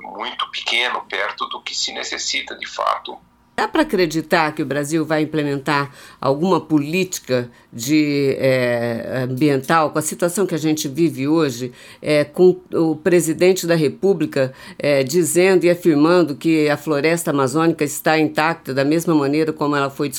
muito 0.00 0.50
pequeno 0.50 1.04
perto 1.06 1.46
do 1.48 1.60
que 1.60 1.74
se 1.74 1.92
necessita 1.92 2.56
de 2.56 2.66
fato 2.66 3.18
Dá 3.56 3.68
para 3.68 3.82
acreditar 3.82 4.52
que 4.52 4.62
o 4.62 4.66
Brasil 4.66 5.06
vai 5.06 5.22
implementar 5.22 5.94
alguma 6.20 6.60
política 6.60 7.48
de, 7.72 8.36
é, 8.40 9.22
ambiental 9.28 9.90
com 9.90 9.98
a 9.98 10.02
situação 10.02 10.44
que 10.44 10.56
a 10.56 10.58
gente 10.58 10.88
vive 10.88 11.28
hoje, 11.28 11.72
é, 12.02 12.24
com 12.24 12.60
o 12.72 12.96
presidente 12.96 13.64
da 13.64 13.76
República 13.76 14.52
é, 14.76 15.04
dizendo 15.04 15.64
e 15.64 15.70
afirmando 15.70 16.34
que 16.34 16.68
a 16.68 16.76
floresta 16.76 17.30
amazônica 17.30 17.84
está 17.84 18.18
intacta 18.18 18.74
da 18.74 18.84
mesma 18.84 19.14
maneira 19.14 19.52
como 19.52 19.76
ela 19.76 19.88
foi 19.88 20.10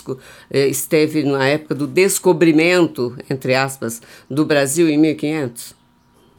esteve 0.50 1.24
na 1.24 1.46
época 1.46 1.76
do 1.76 1.88
descobrimento, 1.88 3.18
entre 3.30 3.54
aspas, 3.54 4.02
do 4.30 4.46
Brasil 4.46 4.90
em 4.90 4.98
1500? 4.98 5.76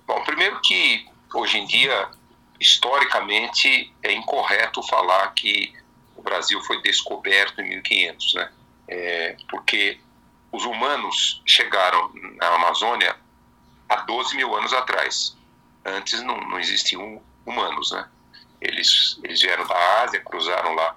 Bom, 0.07 0.23
primeiro 0.25 0.59
que 0.63 1.05
hoje 1.35 1.59
em 1.59 1.67
dia, 1.67 2.09
historicamente, 2.59 3.93
é 4.03 4.13
incorreto 4.13 4.83
falar 4.89 5.33
que 5.35 5.73
Brasil 6.27 6.61
foi 6.63 6.83
descoberto 6.83 7.61
em 7.61 7.69
1500, 7.69 8.35
né? 8.35 8.53
É, 8.89 9.37
porque 9.49 10.01
os 10.53 10.65
humanos 10.65 11.41
chegaram 11.47 12.11
na 12.37 12.49
Amazônia 12.49 13.17
há 13.89 13.97
12 13.97 14.37
mil 14.37 14.55
anos 14.55 14.73
atrás. 14.73 15.37
Antes 15.85 16.21
não, 16.23 16.37
não 16.41 16.59
existiam 16.59 17.23
humanos, 17.45 17.93
né? 17.93 18.09
Eles, 18.61 19.19
eles 19.23 19.41
vieram 19.41 19.67
da 19.67 20.03
Ásia, 20.03 20.21
cruzaram 20.21 20.75
lá 20.75 20.97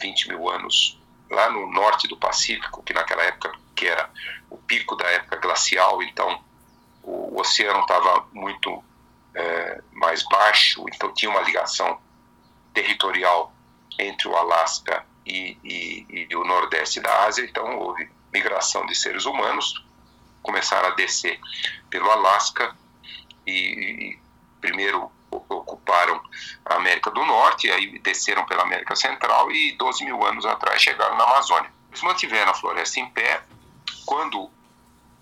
20 0.00 0.28
mil 0.28 0.48
anos, 0.48 0.98
lá 1.30 1.50
no 1.50 1.70
norte 1.70 2.08
do 2.08 2.16
Pacífico, 2.16 2.82
que 2.82 2.94
naquela 2.94 3.22
época 3.22 3.52
que 3.74 3.86
era 3.86 4.08
o 4.48 4.56
pico 4.56 4.96
da 4.96 5.06
época 5.10 5.36
glacial, 5.36 6.02
então 6.02 6.42
o, 7.02 7.34
o 7.34 7.40
oceano 7.40 7.80
estava 7.80 8.26
muito 8.32 8.82
é, 9.34 9.82
mais 9.92 10.22
baixo, 10.22 10.84
então 10.94 11.12
tinha 11.12 11.30
uma 11.30 11.42
ligação 11.42 12.00
territorial 12.72 13.52
entre 13.98 14.28
o 14.28 14.36
Alasca 14.36 15.04
e, 15.26 15.58
e, 15.64 16.26
e, 16.30 16.36
o 16.36 16.44
Nordeste 16.44 17.00
da 17.00 17.24
Ásia, 17.24 17.44
então 17.44 17.78
houve 17.78 18.08
migração 18.32 18.86
de 18.86 18.94
seres 18.94 19.24
humanos, 19.24 19.84
começaram 20.42 20.88
a 20.88 20.94
descer 20.94 21.40
pelo 21.90 22.10
Alasca 22.10 22.76
e, 23.46 23.52
e 23.52 24.18
primeiro 24.60 25.10
ocuparam 25.30 26.22
a 26.64 26.74
América 26.76 27.10
do 27.10 27.24
Norte, 27.24 27.70
aí 27.70 27.98
desceram 27.98 28.44
pela 28.46 28.62
América 28.62 28.94
Central 28.94 29.50
e 29.50 29.72
12 29.72 30.04
mil 30.04 30.24
anos 30.24 30.46
atrás 30.46 30.80
chegaram 30.80 31.16
na 31.16 31.24
Amazônia. 31.24 31.70
Eles 31.90 32.02
mantiveram 32.02 32.50
a 32.50 32.54
floresta 32.54 33.00
em 33.00 33.08
pé. 33.10 33.42
Quando 34.04 34.50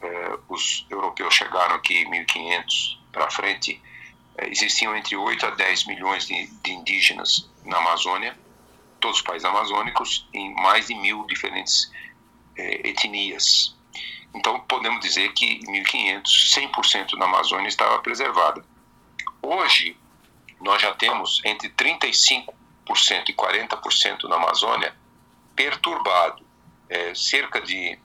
eh, 0.03 0.39
os 0.49 0.87
europeus 0.91 1.35
chegaram 1.35 1.75
aqui 1.77 1.99
em 1.99 2.11
1500 2.11 3.03
para 3.13 3.31
frente, 3.31 3.81
eh, 4.37 4.49
existiam 4.49 4.95
entre 4.97 5.17
8 5.17 5.47
a 5.47 5.51
10 5.51 5.87
milhões 5.87 6.27
de, 6.27 6.47
de 6.47 6.73
indígenas 6.73 7.49
na 7.65 7.79
Amazônia 7.79 8.37
todos 9.05 9.19
os 9.19 9.23
países 9.23 9.45
amazônicos, 9.45 10.27
em 10.33 10.55
mais 10.55 10.87
de 10.87 10.95
mil 10.95 11.27
diferentes 11.27 11.93
é, 12.57 12.89
etnias. 12.89 13.77
Então, 14.35 14.61
podemos 14.61 14.99
dizer 15.01 15.31
que 15.35 15.45
em 15.45 15.71
1500, 15.73 16.55
100% 16.55 17.19
da 17.19 17.27
Amazônia 17.27 17.69
estava 17.69 17.99
preservada. 17.99 18.65
Hoje, 19.43 19.95
nós 20.59 20.81
já 20.81 20.95
temos 20.95 21.43
entre 21.45 21.69
35% 21.69 22.49
e 23.29 23.35
40% 23.35 24.27
da 24.27 24.37
Amazônia 24.37 24.97
perturbado, 25.55 26.43
é, 26.89 27.15
cerca 27.15 27.61
de 27.61 27.99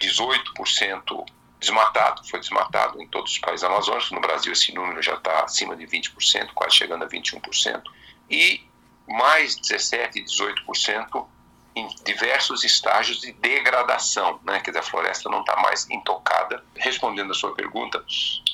18% 0.00 1.26
desmatado, 1.60 2.26
foi 2.26 2.40
desmatado 2.40 3.02
em 3.02 3.06
todos 3.08 3.32
os 3.32 3.38
países 3.38 3.62
amazônicos, 3.62 4.10
no 4.10 4.20
Brasil 4.22 4.54
esse 4.54 4.74
número 4.74 5.02
já 5.02 5.16
está 5.16 5.44
acima 5.44 5.76
de 5.76 5.86
20%, 5.86 6.52
quase 6.54 6.76
chegando 6.76 7.04
a 7.04 7.08
21%, 7.08 7.82
e 8.30 8.69
mais 9.10 9.56
17, 9.56 10.22
18% 10.22 11.26
em 11.74 11.88
diversos 12.04 12.64
estágios 12.64 13.20
de 13.20 13.32
degradação, 13.32 14.40
né? 14.44 14.60
Quer 14.60 14.70
dizer, 14.70 14.80
a 14.80 14.82
floresta 14.82 15.28
não 15.28 15.40
está 15.40 15.56
mais 15.56 15.88
intocada. 15.90 16.64
Respondendo 16.76 17.30
a 17.30 17.34
sua 17.34 17.54
pergunta, 17.54 18.04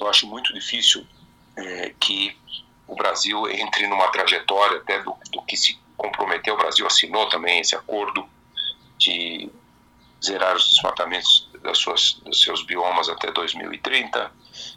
eu 0.01 0.09
acho 0.09 0.27
muito 0.27 0.53
difícil 0.53 1.07
é, 1.57 1.95
que 1.99 2.37
o 2.87 2.95
Brasil 2.95 3.49
entre 3.51 3.87
numa 3.87 4.09
trajetória 4.09 4.79
até 4.79 5.03
do, 5.03 5.17
do 5.33 5.43
que 5.43 5.57
se 5.57 5.79
comprometeu. 5.97 6.55
O 6.55 6.59
Brasil 6.59 6.87
assinou 6.87 7.29
também 7.29 7.61
esse 7.61 7.75
acordo 7.75 8.29
de 8.99 9.51
zerar 10.25 10.55
os 10.57 10.75
desmatamentos 10.75 11.49
das 11.63 11.79
suas, 11.79 12.15
dos 12.25 12.43
seus 12.43 12.63
biomas 12.65 13.09
até 13.09 13.31
2030. 13.33 14.31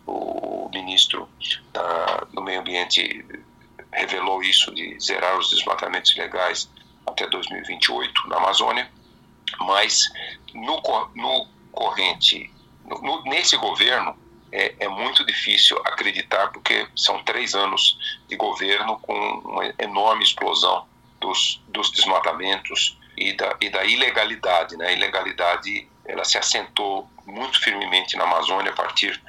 O 0.06 0.70
ministro 0.74 1.30
da, 1.72 2.28
do 2.34 2.42
Meio 2.42 2.62
Ambiente 2.62 3.26
revelou 3.92 4.42
isso 4.44 4.74
de 4.74 4.98
zerar 5.00 5.38
os 5.38 5.50
desmatamentos 5.50 6.16
ilegais 6.16 6.70
até 7.06 7.28
2028 7.28 8.28
na 8.28 8.38
Amazônia, 8.38 8.90
mas 9.60 10.10
no, 10.54 10.82
no 11.16 11.48
corrente, 11.72 12.52
no, 12.86 13.24
nesse 13.24 13.58
governo, 13.58 14.18
é, 14.52 14.76
é, 14.80 14.88
muito 14.88 15.26
difícil 15.26 15.78
acreditar, 15.86 16.48
porque 16.52 16.88
são 16.96 17.24
três 17.24 17.54
anos 17.54 17.98
de 18.28 18.36
governo 18.36 19.00
com 19.00 19.14
uma 19.14 19.74
enorme 19.78 20.24
explosão 20.24 20.88
dos, 21.20 21.62
dos 21.68 21.92
desmatamentos 21.92 22.98
e 23.16 23.34
da, 23.34 23.56
e 23.62 23.70
da 23.70 23.84
ilegalidade. 23.86 24.76
Né? 24.76 24.88
A 24.88 24.92
ilegalidade 24.92 25.88
ela 26.06 26.24
se 26.24 26.38
assentou 26.38 27.08
muito 27.26 27.60
firmemente 27.62 28.18
na 28.18 28.24
Amazônia 28.24 28.72
a 28.72 28.76
partir 28.76 29.22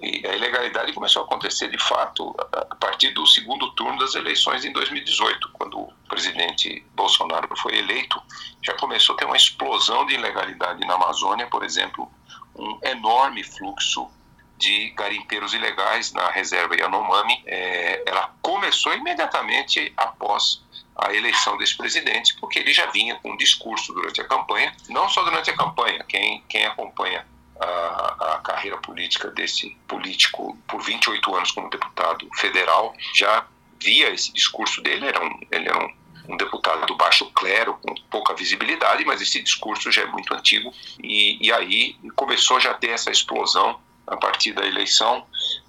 e 0.00 0.26
a 0.26 0.34
ilegalidade 0.34 0.94
começou 0.94 1.22
a 1.22 1.24
acontecer 1.26 1.68
de 1.68 1.78
fato 1.78 2.34
a 2.52 2.74
partir 2.74 3.10
do 3.10 3.26
segundo 3.26 3.70
turno 3.72 3.98
das 3.98 4.14
eleições 4.14 4.64
em 4.64 4.72
2018, 4.72 5.50
quando 5.52 5.78
o 5.78 5.92
presidente 6.08 6.84
Bolsonaro 6.94 7.48
foi 7.56 7.76
eleito, 7.76 8.20
já 8.62 8.72
começou 8.74 9.14
a 9.14 9.18
ter 9.18 9.26
uma 9.26 9.36
explosão 9.36 10.06
de 10.06 10.14
ilegalidade 10.14 10.86
na 10.86 10.94
Amazônia, 10.94 11.46
por 11.48 11.62
exemplo, 11.62 12.10
um 12.56 12.78
enorme 12.82 13.44
fluxo 13.44 14.10
de 14.56 14.90
garimpeiros 14.90 15.52
ilegais 15.52 16.12
na 16.12 16.30
reserva 16.30 16.74
Yanomami. 16.76 17.42
É, 17.46 18.02
ela 18.06 18.34
começou 18.40 18.94
imediatamente 18.94 19.92
após 19.96 20.62
a 20.96 21.14
eleição 21.14 21.56
desse 21.58 21.76
presidente, 21.76 22.36
porque 22.40 22.58
ele 22.58 22.72
já 22.72 22.86
vinha 22.86 23.16
com 23.16 23.32
um 23.32 23.36
discurso 23.36 23.92
durante 23.92 24.20
a 24.20 24.24
campanha, 24.24 24.74
não 24.88 25.08
só 25.08 25.22
durante 25.24 25.50
a 25.50 25.56
campanha, 25.56 26.04
quem, 26.08 26.42
quem 26.48 26.64
acompanha 26.66 27.26
a, 27.60 28.34
a, 28.34 28.38
carreira 28.38 28.78
política 28.78 29.28
desse 29.30 29.76
político 29.86 30.56
por 30.66 30.82
28 30.82 31.34
anos 31.34 31.50
como 31.50 31.70
deputado 31.70 32.28
federal, 32.36 32.94
já 33.14 33.46
via 33.78 34.10
esse 34.10 34.32
discurso 34.32 34.82
dele, 34.82 35.06
era 35.06 35.24
um, 35.24 35.40
ele 35.50 35.68
era 35.68 35.78
um, 35.78 36.34
um 36.34 36.36
deputado 36.36 36.86
do 36.86 36.96
baixo 36.96 37.30
clero, 37.32 37.78
com 37.82 37.94
pouca 38.10 38.34
visibilidade, 38.34 39.04
mas 39.04 39.20
esse 39.20 39.42
discurso 39.42 39.92
já 39.92 40.02
é 40.02 40.06
muito 40.06 40.34
antigo, 40.34 40.72
e, 41.02 41.46
e 41.46 41.52
aí 41.52 41.96
começou 42.16 42.58
já 42.58 42.70
a 42.70 42.74
ter 42.74 42.90
essa 42.90 43.10
explosão 43.10 43.80
a 44.06 44.16
partir 44.16 44.52
da 44.52 44.66
eleição, 44.66 45.24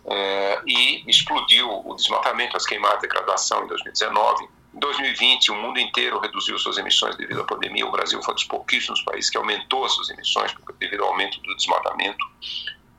é, 0.06 0.62
e 0.66 1.10
explodiu 1.10 1.70
o 1.70 1.96
desmatamento, 1.96 2.58
as 2.58 2.66
queimadas, 2.66 2.98
a 2.98 3.02
degradação 3.02 3.64
em 3.64 3.68
2019, 3.68 4.48
em 4.74 4.80
2020, 4.80 5.52
o 5.52 5.56
mundo 5.56 5.80
inteiro 5.80 6.20
reduziu 6.20 6.58
suas 6.58 6.78
emissões 6.78 7.18
devido 7.18 7.42
à 7.42 7.44
pandemia. 7.44 7.86
O 7.86 7.92
Brasil 7.92 8.22
foi 8.24 8.34
um 8.34 8.36
dos 8.36 8.46
pouquíssimos 8.46 9.02
países 9.02 9.30
que 9.30 9.38
aumentou 9.38 9.88
suas 9.90 10.10
emissões 10.10 10.54
devido 10.80 11.04
ao 11.04 11.10
aumento 11.10 11.42
do 11.42 11.56
desmatamento. 11.56 12.26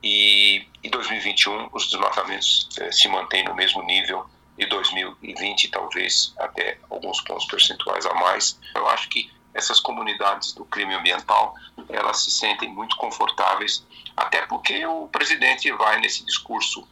E 0.03 0.67
em 0.83 0.89
2021, 0.89 1.69
os 1.73 1.89
desmatamentos 1.89 2.69
eh, 2.77 2.91
se 2.91 3.07
mantêm 3.07 3.43
no 3.45 3.55
mesmo 3.55 3.81
nível 3.83 4.25
de 4.57 4.65
2020, 4.67 5.69
talvez 5.69 6.33
até 6.37 6.77
alguns 6.89 7.21
pontos 7.21 7.45
percentuais 7.45 8.05
a 8.05 8.13
mais. 8.13 8.59
Eu 8.75 8.87
acho 8.89 9.09
que 9.09 9.31
essas 9.53 9.79
comunidades 9.79 10.53
do 10.53 10.65
crime 10.65 10.93
ambiental 10.93 11.55
elas 11.89 12.23
se 12.23 12.31
sentem 12.31 12.69
muito 12.69 12.95
confortáveis, 12.97 13.83
até 14.15 14.45
porque 14.45 14.85
o 14.85 15.07
presidente 15.07 15.71
vai 15.71 15.99
nesse 15.99 16.23
discurso 16.25 16.87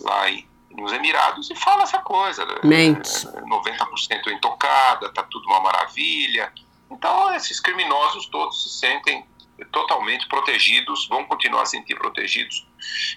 lá 0.00 0.28
em 0.28 0.46
nos 0.70 0.92
Emirados 0.92 1.50
e 1.50 1.54
fala 1.54 1.84
essa 1.84 1.98
coisa. 1.98 2.44
Né? 2.44 2.54
Mente. 2.64 3.08
90% 3.08 4.28
intocada, 4.28 5.12
tá 5.12 5.22
tudo 5.22 5.46
uma 5.46 5.60
maravilha. 5.60 6.52
Então, 6.90 7.34
esses 7.34 7.60
criminosos 7.60 8.26
todos 8.26 8.62
se 8.62 8.78
sentem 8.78 9.24
totalmente 9.72 10.28
protegidos, 10.28 11.08
vão 11.08 11.24
continuar 11.24 11.62
a 11.62 11.66
sentir 11.66 11.96
protegidos. 11.96 12.66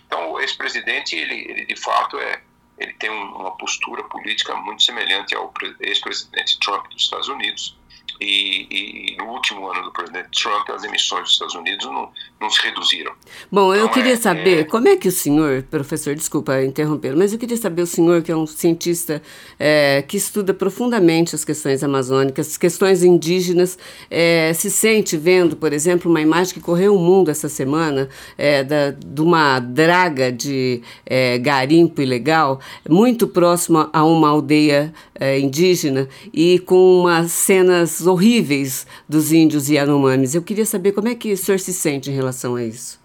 Então, 0.05 0.39
esse 0.39 0.55
presidente, 0.55 1.15
ele, 1.15 1.35
ele 1.49 1.65
de 1.65 1.75
fato 1.75 2.17
é, 2.17 2.41
ele 2.77 2.93
tem 2.93 3.09
uma 3.09 3.51
postura 3.51 4.03
política 4.05 4.55
muito 4.55 4.83
semelhante 4.83 5.35
ao 5.35 5.53
ex-presidente 5.81 6.57
Trump 6.59 6.87
dos 6.87 7.03
Estados 7.03 7.27
Unidos. 7.27 7.77
E, 8.21 8.67
e, 8.69 9.15
no 9.17 9.25
último 9.31 9.69
ano 9.69 9.83
do 9.83 9.91
presidente 9.91 10.29
Trump, 10.41 10.69
as 10.69 10.83
emissões 10.83 11.23
dos 11.23 11.31
Estados 11.31 11.55
Unidos 11.55 11.85
não, 11.85 12.09
não 12.41 12.49
se 12.49 12.61
reduziram. 12.61 13.13
Bom, 13.49 13.73
eu 13.73 13.85
então, 13.85 13.93
queria 13.93 14.13
é, 14.13 14.17
saber 14.17 14.59
é... 14.59 14.63
como 14.65 14.89
é 14.89 14.97
que 14.97 15.07
o 15.07 15.11
senhor, 15.11 15.63
professor, 15.63 16.13
desculpa 16.15 16.61
interromper, 16.61 17.15
mas 17.15 17.31
eu 17.31 17.39
queria 17.39 17.55
saber 17.55 17.81
o 17.81 17.87
senhor, 17.87 18.21
que 18.21 18.29
é 18.29 18.35
um 18.35 18.45
cientista 18.45 19.21
é, 19.57 20.03
que 20.05 20.17
estuda 20.17 20.53
profundamente 20.53 21.33
as 21.33 21.45
questões 21.45 21.81
amazônicas, 21.81 22.47
as 22.47 22.57
questões 22.57 23.03
indígenas, 23.03 23.77
é, 24.11 24.51
se 24.53 24.69
sente 24.69 25.15
vendo, 25.15 25.55
por 25.55 25.71
exemplo, 25.71 26.11
uma 26.11 26.19
imagem 26.19 26.53
que 26.53 26.59
correu 26.59 26.95
o 26.95 26.99
mundo 26.99 27.31
essa 27.31 27.47
semana 27.47 28.09
é, 28.37 28.65
da, 28.65 28.91
de 28.91 29.21
uma 29.21 29.61
draga 29.61 30.29
de 30.29 30.81
é, 31.05 31.37
garimpo 31.37 32.01
ilegal, 32.01 32.59
muito 32.87 33.29
próxima 33.29 33.89
a 33.93 34.03
uma 34.03 34.27
aldeia 34.27 34.93
indígena 35.41 36.07
e 36.33 36.59
com 36.59 37.01
umas 37.01 37.33
cenas 37.33 37.99
horríveis 38.09 38.85
dos 39.07 39.31
índios 39.31 39.69
e 39.69 39.75
Yanomamis. 39.75 40.35
Eu 40.35 40.43
queria 40.43 40.65
saber 40.65 40.91
como 40.91 41.07
é 41.07 41.15
que 41.15 41.31
o 41.31 41.37
senhor 41.37 41.59
se 41.59 41.73
sente 41.73 42.09
em 42.09 42.13
relação 42.13 42.55
a 42.55 42.63
isso. 42.63 42.99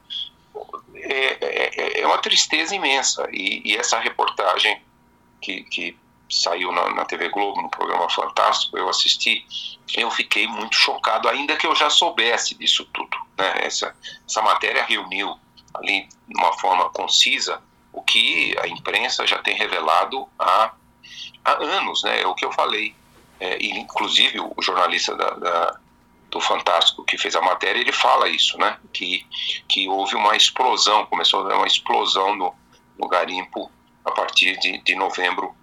É, 0.94 1.36
é, 1.40 2.00
é 2.00 2.06
uma 2.06 2.18
tristeza 2.18 2.74
imensa. 2.74 3.26
E, 3.30 3.62
e 3.64 3.76
essa 3.76 3.98
reportagem 3.98 4.80
que, 5.40 5.62
que 5.64 5.96
saiu 6.30 6.72
na, 6.72 6.90
na, 6.94 7.04
TV 7.04 7.28
Globo, 7.28 7.62
no 7.62 7.68
programa 7.68 8.08
Fantástico, 8.10 8.76
eu 8.76 8.88
assisti, 8.88 9.44
eu 9.96 10.10
fiquei 10.10 10.46
muito 10.46 10.74
chocado, 10.74 11.28
ainda 11.28 11.56
que 11.56 11.66
eu 11.66 11.74
já 11.74 11.90
soubesse 11.90 12.54
disso 12.54 12.84
tudo. 12.92 13.16
Né? 13.38 13.66
Essa, 13.66 13.94
essa 14.26 14.42
matéria 14.42 14.84
reuniu 14.84 15.38
ali 15.74 16.08
de 16.28 16.38
uma 16.38 16.52
forma 16.58 16.88
concisa 16.90 17.60
o 17.92 18.02
que 18.02 18.56
a 18.58 18.66
imprensa 18.66 19.26
já 19.26 19.38
tem 19.38 19.56
revelado 19.56 20.28
há, 20.38 20.72
há 21.44 21.52
anos, 21.62 22.02
né? 22.02 22.22
É 22.22 22.26
o 22.26 22.34
que 22.34 22.44
eu 22.44 22.52
falei. 22.52 22.94
É, 23.44 23.58
e, 23.60 23.78
inclusive, 23.78 24.40
o 24.40 24.62
jornalista 24.62 25.14
da, 25.14 25.30
da, 25.34 25.80
do 26.30 26.40
Fantástico 26.40 27.04
que 27.04 27.18
fez 27.18 27.36
a 27.36 27.42
matéria, 27.42 27.78
ele 27.78 27.92
fala 27.92 28.26
isso, 28.26 28.56
né? 28.56 28.78
Que, 28.90 29.26
que 29.68 29.86
houve 29.86 30.16
uma 30.16 30.34
explosão, 30.34 31.04
começou 31.06 31.40
a 31.40 31.44
haver 31.44 31.56
uma 31.56 31.66
explosão 31.66 32.34
no, 32.34 32.54
no 32.98 33.06
garimpo 33.06 33.70
a 34.02 34.10
partir 34.10 34.58
de, 34.60 34.78
de 34.78 34.94
novembro 34.94 35.54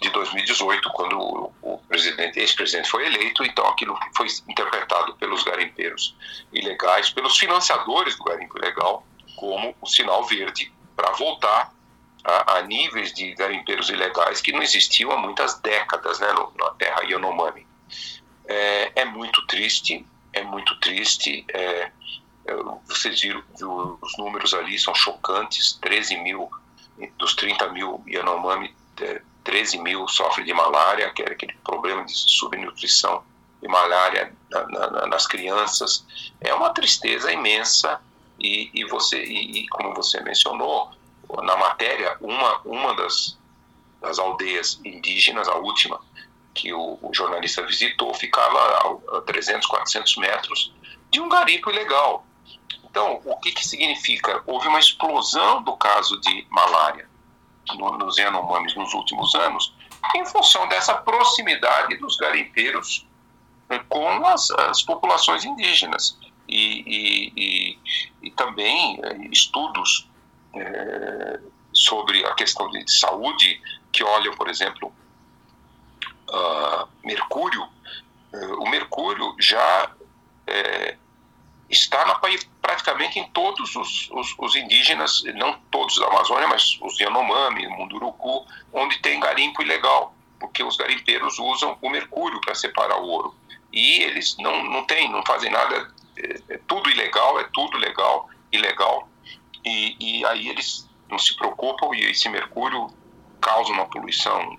de 0.00 0.10
2018, 0.10 0.90
quando 0.90 1.20
o, 1.20 1.52
o 1.62 1.78
presidente, 1.86 2.40
ex-presidente 2.40 2.90
foi 2.90 3.06
eleito, 3.06 3.44
então 3.44 3.64
aquilo 3.68 3.96
foi 4.16 4.26
interpretado 4.48 5.14
pelos 5.14 5.44
garimpeiros 5.44 6.16
ilegais, 6.52 7.10
pelos 7.10 7.38
financiadores 7.38 8.16
do 8.16 8.24
garimpo 8.24 8.58
ilegal, 8.58 9.06
como 9.36 9.72
o 9.80 9.86
sinal 9.86 10.24
verde 10.24 10.72
para 10.96 11.12
voltar 11.12 11.72
a, 12.24 12.58
a, 12.58 12.62
níveis 12.62 13.12
de 13.12 13.32
garimpeiros 13.34 13.88
ilegais 13.88 14.40
que 14.40 14.52
não 14.52 14.62
existiam 14.62 15.10
há 15.10 15.16
muitas 15.16 15.58
décadas 15.60 16.20
né, 16.20 16.32
no, 16.32 16.52
na 16.56 16.70
terra 16.70 17.02
Yanomami. 17.02 17.66
É, 18.46 19.02
é, 19.02 19.04
muito 19.04 19.46
triste, 19.46 20.04
é 20.32 20.42
muito 20.42 20.78
triste. 20.80 21.44
É, 21.52 21.90
é 22.46 22.54
vocês 22.86 23.20
viram, 23.20 23.42
os 24.00 24.18
números 24.18 24.54
ali 24.54 24.78
são 24.78 24.94
chocantes: 24.94 25.74
13 25.80 26.16
mil 26.18 26.50
dos 27.16 27.34
30 27.34 27.68
mil 27.70 28.02
Yanomami, 28.06 28.74
13 29.44 29.78
é, 29.78 29.80
mil 29.80 30.06
sofrem 30.08 30.44
de 30.44 30.52
malária, 30.52 31.10
que 31.10 31.22
é 31.22 31.30
aquele 31.30 31.54
problema 31.64 32.04
de 32.04 32.12
subnutrição 32.12 33.22
e 33.62 33.68
malária 33.68 34.34
na, 34.50 34.66
na, 34.66 35.06
nas 35.06 35.26
crianças. 35.26 36.04
É 36.40 36.52
uma 36.52 36.70
tristeza 36.70 37.32
imensa 37.32 38.00
e, 38.38 38.70
e 38.74 38.84
você 38.84 39.22
e, 39.22 39.60
e, 39.60 39.68
como 39.68 39.94
você 39.94 40.20
mencionou 40.20 40.90
na 41.42 41.56
matéria, 41.56 42.16
uma 42.20 42.60
uma 42.64 42.94
das, 42.94 43.38
das 44.00 44.18
aldeias 44.18 44.80
indígenas, 44.84 45.48
a 45.48 45.56
última 45.56 46.00
que 46.54 46.72
o, 46.72 46.98
o 47.00 47.14
jornalista 47.14 47.62
visitou, 47.62 48.12
ficava 48.14 48.58
a, 48.58 49.18
a 49.18 49.20
300, 49.22 49.66
400 49.66 50.16
metros 50.16 50.72
de 51.10 51.20
um 51.20 51.28
garimpo 51.28 51.70
ilegal. 51.70 52.26
Então, 52.84 53.20
o 53.24 53.36
que, 53.36 53.52
que 53.52 53.66
significa? 53.66 54.42
Houve 54.46 54.68
uma 54.68 54.80
explosão 54.80 55.62
do 55.62 55.76
caso 55.76 56.20
de 56.20 56.46
malária 56.50 57.08
no, 57.76 57.96
nos 57.98 58.18
Yanomamis 58.18 58.74
nos 58.74 58.92
últimos 58.94 59.34
anos, 59.34 59.72
em 60.14 60.26
função 60.26 60.66
dessa 60.68 60.94
proximidade 60.94 61.96
dos 61.98 62.16
garimpeiros 62.16 63.06
né, 63.68 63.80
com 63.88 64.26
as, 64.26 64.50
as 64.50 64.82
populações 64.82 65.44
indígenas 65.44 66.18
e, 66.48 66.58
e, 66.58 67.32
e, 67.36 67.78
e 68.22 68.30
também 68.32 68.98
é, 69.04 69.16
estudos 69.30 70.09
é, 70.54 71.40
sobre 71.72 72.24
a 72.26 72.34
questão 72.34 72.68
de 72.70 72.90
saúde 72.90 73.60
que 73.92 74.02
olham, 74.02 74.34
por 74.34 74.48
exemplo, 74.48 74.92
uh, 76.28 76.88
mercúrio. 77.04 77.62
Uh, 78.32 78.62
o 78.62 78.68
mercúrio 78.68 79.34
já 79.38 79.90
é, 80.46 80.96
está 81.68 82.04
na, 82.06 82.20
praticamente 82.60 83.18
em 83.18 83.28
todos 83.30 83.74
os, 83.76 84.10
os, 84.10 84.34
os, 84.38 84.56
indígenas, 84.56 85.22
não 85.34 85.58
todos 85.70 85.96
da 85.96 86.06
Amazônia, 86.06 86.48
mas 86.48 86.78
os 86.80 86.98
Yanomami, 86.98 87.66
Munduruku, 87.68 88.46
onde 88.72 88.98
tem 88.98 89.20
garimpo 89.20 89.62
ilegal, 89.62 90.14
porque 90.38 90.62
os 90.62 90.76
garimpeiros 90.76 91.38
usam 91.38 91.78
o 91.80 91.90
mercúrio 91.90 92.40
para 92.40 92.54
separar 92.54 92.98
o 92.98 93.06
ouro. 93.06 93.34
E 93.72 94.02
eles 94.02 94.36
não, 94.38 94.64
não 94.64 94.84
têm, 94.84 95.10
não 95.10 95.24
fazem 95.24 95.50
nada 95.50 95.92
é, 96.16 96.54
é 96.54 96.60
tudo 96.66 96.90
ilegal, 96.90 97.40
é 97.40 97.44
tudo 97.52 97.78
legal, 97.78 98.28
ilegal, 98.52 99.08
e, 99.64 99.96
e 99.98 100.24
aí 100.26 100.48
eles 100.48 100.88
não 101.08 101.18
se 101.18 101.34
preocupam 101.36 101.94
e 101.94 102.10
esse 102.10 102.28
mercúrio 102.28 102.88
causa 103.40 103.72
uma 103.72 103.86
poluição 103.86 104.58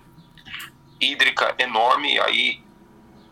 hídrica 1.00 1.54
enorme, 1.58 2.18
aí 2.20 2.62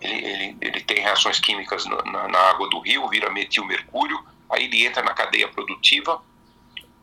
ele, 0.00 0.26
ele, 0.26 0.56
ele 0.60 0.80
tem 0.80 1.00
reações 1.00 1.38
químicas 1.38 1.84
na, 1.86 2.02
na, 2.02 2.28
na 2.28 2.38
água 2.38 2.68
do 2.70 2.80
rio, 2.80 3.08
vira 3.08 3.30
metilmercúrio, 3.30 4.18
aí 4.48 4.64
ele 4.64 4.86
entra 4.86 5.02
na 5.02 5.12
cadeia 5.12 5.48
produtiva 5.48 6.22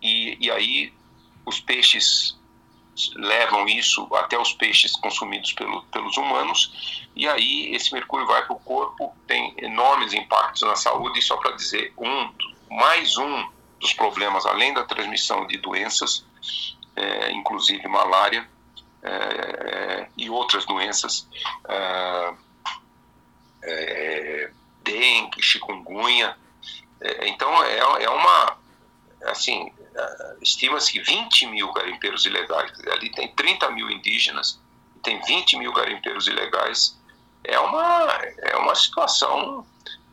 e, 0.01 0.37
e 0.39 0.51
aí 0.51 0.93
os 1.45 1.59
peixes 1.59 2.37
levam 3.15 3.67
isso 3.67 4.07
até 4.15 4.37
os 4.39 4.53
peixes 4.53 4.93
consumidos 4.93 5.53
pelo, 5.53 5.83
pelos 5.83 6.17
humanos, 6.17 7.05
e 7.15 7.27
aí 7.27 7.73
esse 7.73 7.93
mercúrio 7.93 8.25
vai 8.25 8.43
para 8.43 8.55
o 8.55 8.59
corpo, 8.59 9.15
tem 9.27 9.53
enormes 9.57 10.13
impactos 10.13 10.63
na 10.63 10.75
saúde, 10.75 11.19
e 11.19 11.21
só 11.21 11.37
para 11.37 11.51
dizer, 11.51 11.93
um, 11.97 12.29
mais 12.69 13.17
um 13.17 13.47
dos 13.79 13.93
problemas, 13.93 14.45
além 14.45 14.73
da 14.73 14.83
transmissão 14.83 15.45
de 15.47 15.57
doenças, 15.57 16.25
é, 16.95 17.31
inclusive 17.31 17.87
malária 17.87 18.47
é, 19.03 20.07
e 20.17 20.29
outras 20.29 20.65
doenças, 20.65 21.27
é, 21.67 22.33
é 23.63 24.51
dengue, 24.83 25.41
chikungunya. 25.41 26.35
É, 27.01 27.27
então, 27.27 27.63
é, 27.63 28.03
é 28.03 28.09
uma, 28.09 28.57
assim, 29.25 29.71
estima-se 30.41 30.91
que 30.91 30.99
20 31.01 31.47
mil 31.47 31.71
garimpeiros 31.73 32.25
ilegais, 32.25 32.71
ali 32.91 33.11
tem 33.11 33.27
30 33.33 33.69
mil 33.71 33.89
indígenas, 33.89 34.59
tem 35.03 35.21
20 35.21 35.57
mil 35.57 35.71
garimpeiros 35.73 36.27
ilegais, 36.27 36.97
é 37.43 37.59
uma, 37.59 38.07
é 38.39 38.57
uma 38.57 38.75
situação 38.75 39.65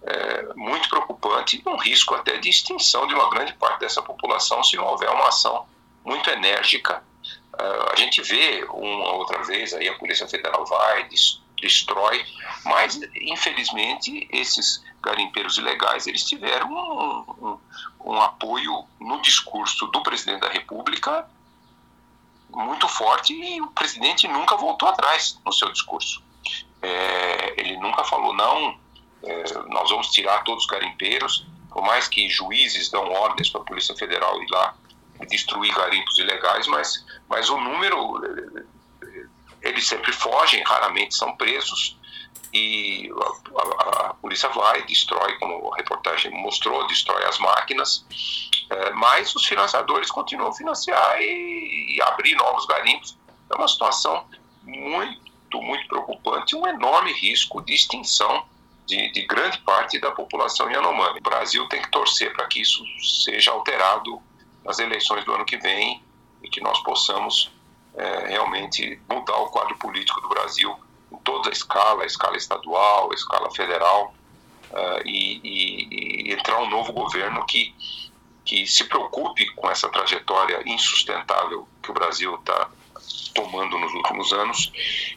é, 0.07 0.55
muito 0.55 0.89
preocupante 0.89 1.63
e 1.65 1.69
um 1.69 1.77
risco 1.77 2.15
até 2.15 2.37
de 2.37 2.49
extinção 2.49 3.07
de 3.07 3.15
uma 3.15 3.31
grande 3.31 3.55
parte 3.55 3.81
dessa 3.81 4.03
população 4.03 4.63
se 4.63 4.77
não 4.77 4.87
houver 4.87 5.11
uma 5.11 5.29
ação 5.29 5.67
muito 6.05 6.29
enérgica. 6.31 7.03
Uh, 7.55 7.93
a 7.93 7.97
gente 7.97 8.21
vê 8.21 8.65
uma 8.69 9.13
outra 9.13 9.43
vez 9.45 9.73
aí 9.73 9.89
a 9.89 9.95
Polícia 9.95 10.27
Federal 10.29 10.67
vai, 10.67 11.09
destrói, 11.61 12.25
mas 12.65 13.01
infelizmente 13.15 14.29
esses 14.31 14.85
garimpeiros 15.01 15.57
ilegais 15.57 16.07
eles 16.07 16.25
tiveram 16.25 16.71
um, 16.71 17.25
um, 17.41 18.13
um 18.13 18.21
apoio 18.21 18.85
no 19.01 19.23
discurso 19.23 19.87
do 19.87 20.03
presidente 20.03 20.41
da 20.41 20.49
República 20.51 21.27
muito 22.51 22.87
forte 22.89 23.33
e 23.33 23.61
o 23.63 23.69
presidente 23.69 24.29
nunca 24.29 24.57
voltou 24.57 24.89
atrás 24.89 25.41
no 25.45 25.53
seu 25.53 25.73
discurso. 25.73 26.23
É, 26.83 27.61
ele 27.61 27.77
nunca 27.79 28.05
falou 28.05 28.35
não, 28.35 28.69
é, 28.69 28.77
nós 29.69 29.91
vamos 29.91 30.09
tirar 30.09 30.43
todos 30.45 30.65
os 30.65 30.71
garimpeiros, 30.71 31.47
por 31.71 31.83
mais 31.83 32.09
que 32.09 32.29
juízes 32.29 32.91
dão 32.91 33.11
ordens 33.11 33.51
para 33.51 33.61
a 33.61 33.65
Polícia 33.65 33.95
Federal 33.97 34.41
ir 34.43 34.51
lá 34.51 34.75
destruir 35.29 35.73
garimpos 35.75 36.19
ilegais, 36.19 36.67
mas, 36.67 37.05
mas 37.29 37.49
o 37.49 37.57
número, 37.57 38.21
eles 39.63 39.87
sempre 39.87 40.13
fogem, 40.13 40.63
raramente 40.65 41.17
são 41.17 41.37
presos, 41.37 41.97
e 42.55 43.11
a, 43.11 43.61
a, 43.61 44.07
a, 44.11 44.15
polícia 44.15 44.49
vai, 44.51 44.83
destrói, 44.85 45.37
como 45.39 45.73
a 45.73 45.77
reportagem 45.77 46.31
mostrou, 46.31 46.87
destrói 46.87 47.25
as 47.25 47.39
máquinas, 47.39 48.07
é, 48.71 48.91
mas 48.91 49.35
os 49.35 49.45
financiadores 49.45 50.11
continuam 50.11 50.51
a 50.51 50.55
financiar 50.55 51.21
e, 51.21 51.97
e, 51.97 52.03
abrir 52.03 52.37
novos 52.37 52.65
garimpos. 52.67 53.19
É 53.51 53.57
uma 53.57 53.67
situação 53.67 54.25
muito, 54.63 55.61
muito 55.61 55.89
preocupante, 55.89 56.55
um 56.55 56.67
enorme 56.67 57.13
risco 57.13 57.61
de 57.61 57.75
extinção 57.75 58.47
de, 58.87 59.11
de 59.13 59.27
grande 59.27 59.59
parte 59.59 59.99
da 59.99 60.11
população 60.11 60.71
Yanomami. 60.71 61.19
O 61.21 61.23
Brasil 61.23 61.67
tem 61.69 61.81
que 61.83 61.91
torcer 61.91 62.33
para 62.33 62.47
que 62.47 62.61
isso 62.61 62.85
seja 63.25 63.51
alterado 63.51 64.21
nas 64.65 64.79
eleições 64.79 65.25
do 65.25 65.33
ano 65.33 65.45
que 65.45 65.57
vem 65.59 66.03
e 66.43 66.49
que 66.49 66.61
nós 66.61 66.83
possamos 66.83 67.51
é, 67.95 68.29
realmente 68.29 69.01
mudar 69.09 69.37
o 69.37 69.51
quadro 69.51 69.77
político 69.79 70.21
do 70.21 70.29
Brasil 70.29 70.75
em 71.13 71.17
toda 71.19 71.49
a 71.49 71.53
escala, 71.53 72.03
a 72.03 72.07
escala 72.07 72.37
estadual, 72.37 73.11
a 73.11 73.15
escala 73.15 73.51
federal, 73.55 74.15
uh, 74.71 75.07
e, 75.07 75.41
e, 75.45 76.29
e, 76.29 76.33
entrar 76.33 76.61
um 76.61 76.69
novo 76.69 76.93
governo 76.93 77.45
que, 77.47 77.75
que 78.45 78.67
se 78.67 78.85
preocupe 78.85 79.47
com 79.55 79.71
essa 79.71 79.89
trajetória 79.89 80.61
insustentável 80.67 81.69
que 81.83 81.91
o 81.91 81.95
Brasil 81.95 82.35
está 82.35 82.69
tomando 83.35 83.79
nos 83.79 83.93
últimos 83.95 84.33
anos 84.33 84.73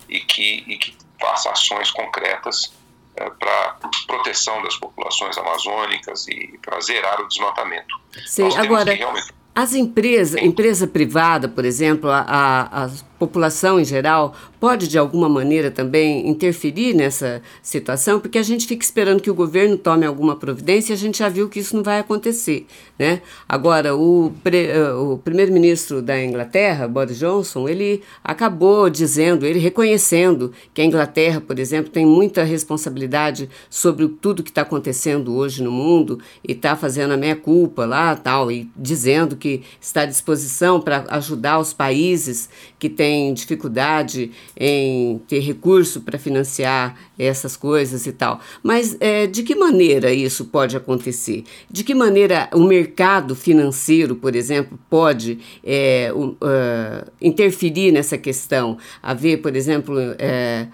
e 0.07 0.19
que, 0.19 0.63
e 0.67 0.77
que 0.77 0.95
faça 1.19 1.51
ações 1.51 1.89
concretas 1.91 2.73
é, 3.17 3.29
para 3.31 3.79
proteção 4.05 4.61
das 4.61 4.75
populações 4.75 5.37
amazônicas 5.37 6.27
e 6.27 6.57
para 6.63 6.79
zerar 6.79 7.19
o 7.21 7.27
desmatamento. 7.27 7.95
Sim, 8.25 8.49
agora, 8.55 8.93
realmente... 8.93 9.33
as 9.55 9.73
empresas, 9.73 10.41
empresa 10.41 10.87
privada, 10.87 11.49
por 11.49 11.65
exemplo, 11.65 12.09
a, 12.09 12.85
a, 12.85 12.89
população 13.17 13.79
em 13.79 13.85
geral 13.85 14.35
pode 14.59 14.87
de 14.87 14.97
alguma 14.97 15.29
maneira 15.29 15.69
também 15.69 16.27
interferir 16.27 16.93
nessa 16.93 17.41
situação, 17.61 18.19
porque 18.19 18.37
a 18.37 18.43
gente 18.43 18.65
fica 18.65 18.83
esperando 18.83 19.21
que 19.21 19.29
o 19.29 19.35
governo 19.35 19.77
tome 19.77 20.05
alguma 20.05 20.35
providência 20.35 20.93
e 20.93 20.95
a 20.95 20.97
gente 20.97 21.19
já 21.19 21.29
viu 21.29 21.47
que 21.47 21.59
isso 21.59 21.75
não 21.75 21.83
vai 21.83 21.99
acontecer. 21.99 22.65
Né? 22.97 23.21
Agora, 23.47 23.95
o, 23.95 24.33
eh, 24.45 24.91
o 24.93 25.17
primeiro-ministro 25.17 26.01
da 26.01 26.21
Inglaterra, 26.23 26.87
Boris 26.87 27.19
Johnson, 27.19 27.69
ele 27.69 28.01
acabou 28.23 28.89
dizendo, 28.89 29.45
ele 29.45 29.59
reconhecendo 29.59 30.51
que 30.73 30.81
a 30.81 30.85
Inglaterra, 30.85 31.39
por 31.39 31.59
exemplo, 31.59 31.91
tem 31.91 32.05
muita 32.05 32.43
responsabilidade 32.43 33.49
sobre 33.69 34.07
tudo 34.07 34.43
que 34.43 34.49
está 34.49 34.63
acontecendo 34.63 35.35
hoje 35.35 35.61
no 35.61 35.71
mundo 35.71 36.19
e 36.47 36.53
está 36.53 36.75
fazendo 36.75 37.13
a 37.13 37.17
meia-culpa 37.17 37.85
lá 37.85 38.15
tal, 38.15 38.51
e 38.51 38.67
dizendo 38.75 39.35
que 39.35 39.61
está 39.79 40.01
à 40.01 40.05
disposição 40.05 40.81
para 40.81 41.05
ajudar 41.09 41.59
os 41.59 41.73
países 41.73 42.49
que 42.79 42.89
têm 42.89 43.06
dificuldade 43.33 44.31
em 44.55 45.19
ter 45.27 45.39
recurso 45.39 46.01
para 46.01 46.17
financiar 46.17 46.95
essas 47.17 47.55
coisas 47.57 48.05
e 48.05 48.11
tal. 48.11 48.39
Mas 48.61 48.95
é, 48.99 49.27
de 49.27 49.43
que 49.43 49.55
maneira 49.55 50.11
isso 50.11 50.45
pode 50.45 50.75
acontecer? 50.75 51.43
De 51.69 51.83
que 51.83 51.93
maneira 51.95 52.49
o 52.53 52.63
mercado 52.63 53.35
financeiro, 53.35 54.15
por 54.15 54.35
exemplo, 54.35 54.77
pode 54.89 55.39
é, 55.63 56.11
uh, 56.13 57.11
interferir 57.21 57.91
nessa 57.91 58.17
questão? 58.17 58.77
Haver, 59.01 59.37
por 59.37 59.55
exemplo, 59.55 59.97
é, 60.19 60.67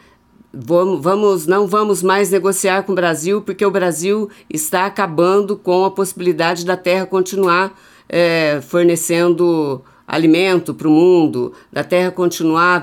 vamos, 0.54 1.02
vamos, 1.02 1.48
não 1.48 1.68
vamos 1.68 2.04
mais 2.04 2.30
negociar 2.30 2.84
com 2.84 2.92
o 2.92 2.96
Brasil 2.96 3.42
porque 3.42 3.66
o 3.66 3.72
Brasil 3.72 4.30
está 4.50 4.86
acabando 4.86 5.58
com 5.58 5.84
a 5.86 5.92
possibilidade 5.92 6.66
da 6.66 6.78
terra 6.78 7.06
continuar 7.06 7.74
é, 8.08 8.62
fornecendo 8.62 9.84
alimento 10.08 10.74
para 10.74 10.88
o 10.88 10.92
mundo, 10.92 11.56
da 11.72 11.84
Terra 11.84 12.12
continuar, 12.12 12.82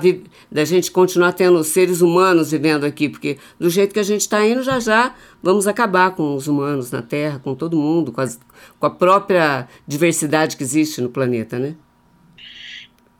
da 0.51 0.65
gente 0.65 0.91
continuar 0.91 1.33
tendo 1.33 1.63
seres 1.63 2.01
humanos 2.01 2.51
vivendo 2.51 2.83
aqui, 2.83 3.07
porque 3.07 3.37
do 3.59 3.69
jeito 3.69 3.93
que 3.93 3.99
a 3.99 4.03
gente 4.03 4.21
está 4.21 4.45
indo, 4.45 4.63
já 4.63 4.79
já 4.79 5.15
vamos 5.41 5.67
acabar 5.67 6.11
com 6.15 6.35
os 6.35 6.47
humanos 6.47 6.91
na 6.91 7.01
Terra, 7.01 7.39
com 7.39 7.55
todo 7.55 7.77
mundo, 7.77 8.11
com, 8.11 8.21
as, 8.21 8.39
com 8.79 8.85
a 8.85 8.89
própria 8.89 9.67
diversidade 9.87 10.57
que 10.57 10.63
existe 10.63 11.01
no 11.01 11.09
planeta, 11.09 11.59
né? 11.59 11.75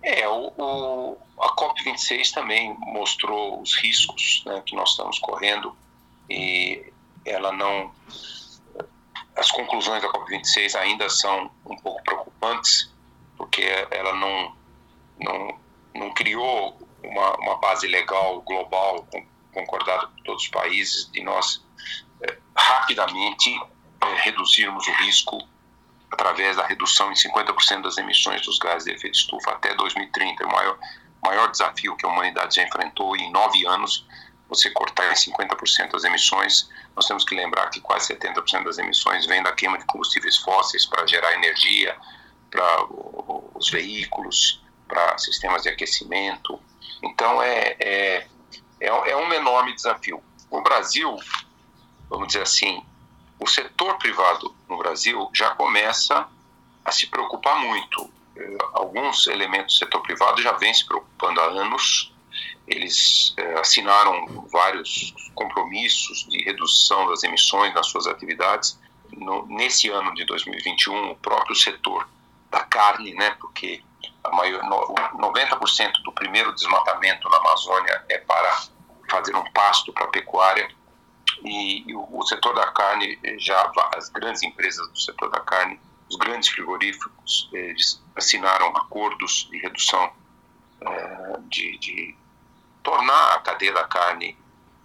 É, 0.04 0.28
o, 0.28 0.52
o, 0.58 1.18
a 1.40 1.56
COP26 1.56 2.32
também 2.34 2.76
mostrou 2.80 3.62
os 3.62 3.78
riscos 3.78 4.44
né, 4.48 4.64
que 4.66 4.76
nós 4.76 4.90
estamos 4.90 5.20
correndo 5.20 5.76
e 6.28 6.92
ela 7.24 7.52
não. 7.52 7.92
As 9.36 9.52
conclusões 9.52 10.02
da 10.02 10.10
COP26 10.10 10.76
ainda 10.76 11.08
são 11.08 11.52
um 11.66 11.76
pouco 11.78 12.04
preocupantes 12.04 12.92
porque 13.42 13.64
ela 13.90 14.14
não, 14.14 14.56
não, 15.20 15.60
não 15.96 16.14
criou 16.14 16.78
uma, 17.04 17.36
uma 17.38 17.58
base 17.58 17.88
legal 17.88 18.40
global 18.44 19.08
concordada 19.52 20.08
por 20.10 20.24
todos 20.24 20.44
os 20.44 20.50
países 20.50 21.10
de 21.12 21.24
nós 21.24 21.66
é, 22.22 22.38
rapidamente 22.56 23.50
é, 24.00 24.14
reduzirmos 24.22 24.88
o 24.88 24.92
risco 24.94 25.40
através 26.12 26.56
da 26.56 26.68
redução 26.68 27.12
em 27.12 27.16
50% 27.16 27.82
das 27.82 27.98
emissões 27.98 28.42
dos 28.44 28.60
gases 28.60 28.84
de 28.84 28.92
efeito 28.92 29.16
estufa 29.16 29.54
até 29.54 29.74
2030. 29.74 30.46
O 30.46 30.52
maior, 30.52 30.78
maior 31.26 31.50
desafio 31.50 31.96
que 31.96 32.06
a 32.06 32.10
humanidade 32.10 32.58
já 32.58 32.64
enfrentou 32.64 33.16
em 33.16 33.32
nove 33.32 33.66
anos, 33.66 34.06
você 34.48 34.70
cortar 34.70 35.12
em 35.12 35.16
50% 35.16 35.96
as 35.96 36.04
emissões. 36.04 36.70
Nós 36.96 37.08
temos 37.08 37.26
que 37.26 37.34
lembrar 37.34 37.72
que 37.72 37.82
quase 37.82 38.14
70% 38.14 38.66
das 38.66 38.78
emissões 38.78 39.26
vem 39.26 39.42
da 39.42 39.52
queima 39.52 39.80
de 39.80 39.86
combustíveis 39.86 40.38
fósseis 40.38 40.86
para 40.86 41.08
gerar 41.08 41.34
energia, 41.34 41.98
para 42.52 42.86
os 43.56 43.70
veículos, 43.72 44.62
para 44.88 45.18
sistemas 45.18 45.64
de 45.64 45.70
aquecimento. 45.70 46.60
Então, 47.02 47.42
é, 47.42 47.76
é, 47.80 48.28
é, 48.80 48.88
é 48.88 49.16
um 49.16 49.34
enorme 49.34 49.74
desafio. 49.74 50.22
O 50.50 50.62
Brasil, 50.62 51.18
vamos 52.10 52.28
dizer 52.28 52.44
assim, 52.44 52.84
o 53.40 53.48
setor 53.48 53.98
privado 53.98 54.54
no 54.70 54.78
Brasil 54.78 55.30
já 55.34 55.56
começa 55.56 56.28
a 56.86 56.92
se 56.92 57.08
preocupar 57.08 57.58
muito. 57.60 58.12
Eh, 58.36 58.58
alguns 58.74 59.28
elementos 59.28 59.76
do 59.76 59.80
setor 59.80 60.02
privado 60.02 60.42
já 60.42 60.52
vêm 60.54 60.74
se 60.74 60.86
preocupando 60.86 61.40
há 61.42 61.46
anos. 61.46 62.14
Eles 62.68 63.34
eh, 63.38 63.60
assinaram 63.60 64.48
vários 64.52 65.14
compromissos 65.34 66.28
de 66.30 66.44
redução 66.44 67.08
das 67.08 67.24
emissões 67.24 67.74
nas 67.74 67.88
suas 67.88 68.06
atividades. 68.06 68.80
No, 69.12 69.46
nesse 69.48 69.90
ano 69.90 70.14
de 70.14 70.24
2021, 70.26 71.12
o 71.12 71.16
próprio 71.16 71.56
setor 71.56 72.08
da 72.52 72.60
carne, 72.66 73.14
né? 73.16 73.32
Porque 73.40 73.82
a 74.24 74.30
maior, 74.36 74.62
90% 74.62 76.04
do 76.04 76.12
primeiro 76.12 76.54
desmatamento 76.54 77.28
na 77.30 77.38
Amazônia 77.38 78.04
é 78.10 78.18
para 78.20 78.62
fazer 79.10 79.36
um 79.36 79.52
pasto 79.52 79.92
para 79.94 80.06
a 80.06 80.10
pecuária 80.10 80.70
e, 81.44 81.90
e 81.90 81.96
o, 81.96 82.08
o, 82.12 82.26
setor 82.28 82.54
da 82.54 82.72
carne 82.72 83.18
já 83.40 83.72
as 83.96 84.10
grandes 84.10 84.44
empresas 84.44 84.88
do 84.90 85.00
setor 85.00 85.30
da 85.30 85.40
carne, 85.40 85.80
os 86.10 86.16
grandes 86.18 86.50
frigoríficos, 86.50 87.50
eles 87.52 88.02
assinaram 88.16 88.68
acordos 88.78 89.48
de 89.50 89.58
redução 89.58 90.12
é, 90.82 91.40
de, 91.48 91.78
de 91.80 92.16
tornar 92.84 93.36
a 93.36 93.40
cadeia 93.40 93.74
da 93.74 93.86
carne 93.86 94.38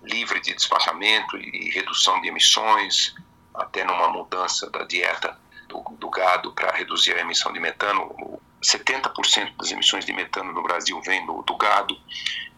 livre 0.03 0.41
de 0.41 0.55
despachamento 0.55 1.37
e 1.37 1.71
redução 1.71 2.21
de 2.21 2.29
emissões, 2.29 3.15
até 3.55 3.85
numa 3.85 4.09
mudança 4.09 4.71
da 4.71 4.85
dieta 4.85 5.39
do, 5.69 5.83
do 5.99 6.11
gado 6.11 6.53
para 6.53 6.73
reduzir 6.73 7.15
a 7.15 7.21
emissão 7.21 7.53
de 7.53 7.61
metano. 7.61 8.41
70% 8.63 9.57
das 9.57 9.71
emissões 9.71 10.05
de 10.05 10.13
metano 10.13 10.53
no 10.53 10.63
Brasil 10.63 11.01
vem 11.03 11.25
do, 11.27 11.43
do 11.43 11.57
gado. 11.57 11.97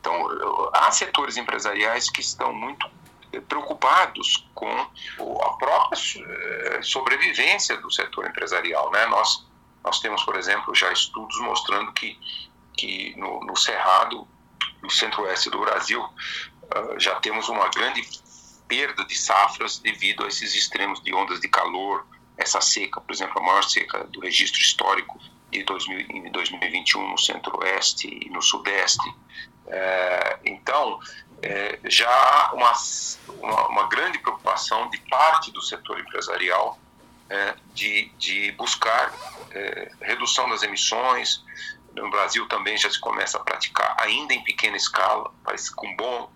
Então, 0.01 0.71
há 0.73 0.91
setores 0.91 1.37
empresariais 1.37 2.09
que 2.09 2.21
estão 2.21 2.53
muito 2.53 2.89
preocupados 3.49 4.49
com 4.55 4.71
a 4.71 5.51
própria 5.59 5.99
eh, 5.99 6.81
sobrevivência 6.83 7.77
do 7.77 7.91
setor 7.91 8.27
empresarial. 8.27 8.91
Né? 8.91 9.07
Nós, 9.07 9.47
nós 9.85 10.01
temos, 10.01 10.23
por 10.25 10.37
exemplo, 10.37 10.75
já 10.75 10.91
estudos 10.93 11.39
mostrando 11.41 11.93
que, 11.93 12.19
que 12.77 13.15
no, 13.17 13.41
no 13.45 13.57
Cerrado, 13.57 14.27
no 14.83 14.91
centro-oeste 14.91 15.51
do 15.51 15.61
Brasil, 15.61 16.03
uh, 16.03 16.99
já 16.99 17.17
temos 17.17 17.49
uma 17.49 17.69
grande 17.69 18.03
perda 18.67 19.05
de 19.05 19.17
safras 19.17 19.79
devido 19.79 20.25
a 20.25 20.29
esses 20.29 20.55
extremos 20.55 21.03
de 21.03 21.15
ondas 21.15 21.41
de 21.41 21.49
calor, 21.49 22.07
essa 22.39 22.61
seca, 22.61 23.01
por 23.01 23.13
exemplo, 23.13 23.41
a 23.41 23.45
maior 23.45 23.65
seca 23.65 24.05
do 24.05 24.21
registro 24.21 24.61
histórico 24.61 25.19
de 25.51 25.65
2000, 25.65 25.99
em 26.11 26.31
2021 26.31 27.11
no 27.11 27.19
centro-oeste 27.19 28.07
e 28.09 28.31
no 28.31 28.41
sudeste. 28.41 29.13
É, 29.67 30.39
então, 30.45 31.01
é, 31.43 31.79
já 31.85 32.09
há 32.09 32.55
uma, 32.55 32.73
uma, 33.41 33.69
uma, 33.69 33.89
grande 33.89 34.19
preocupação 34.19 34.89
de 34.89 34.99
parte 35.11 35.51
do 35.51 35.61
setor 35.61 35.99
empresarial 36.01 36.79
é, 37.29 37.55
de, 37.75 38.11
de 38.19 38.53
buscar 38.53 39.13
é, 39.51 39.91
redução 40.01 40.49
das 40.49 40.63
emissões. 40.63 41.45
No 41.95 42.09
Brasil 42.11 42.47
também 42.47 42.79
já 42.79 42.89
se 42.89 43.01
começa 43.01 43.37
a 43.37 43.41
praticar, 43.41 43.97
ainda 43.99 44.33
em 44.33 44.45
pequena 44.45 44.77
escala, 44.77 45.33
mas 45.45 45.69
com 45.69 45.95
bom 45.97 46.31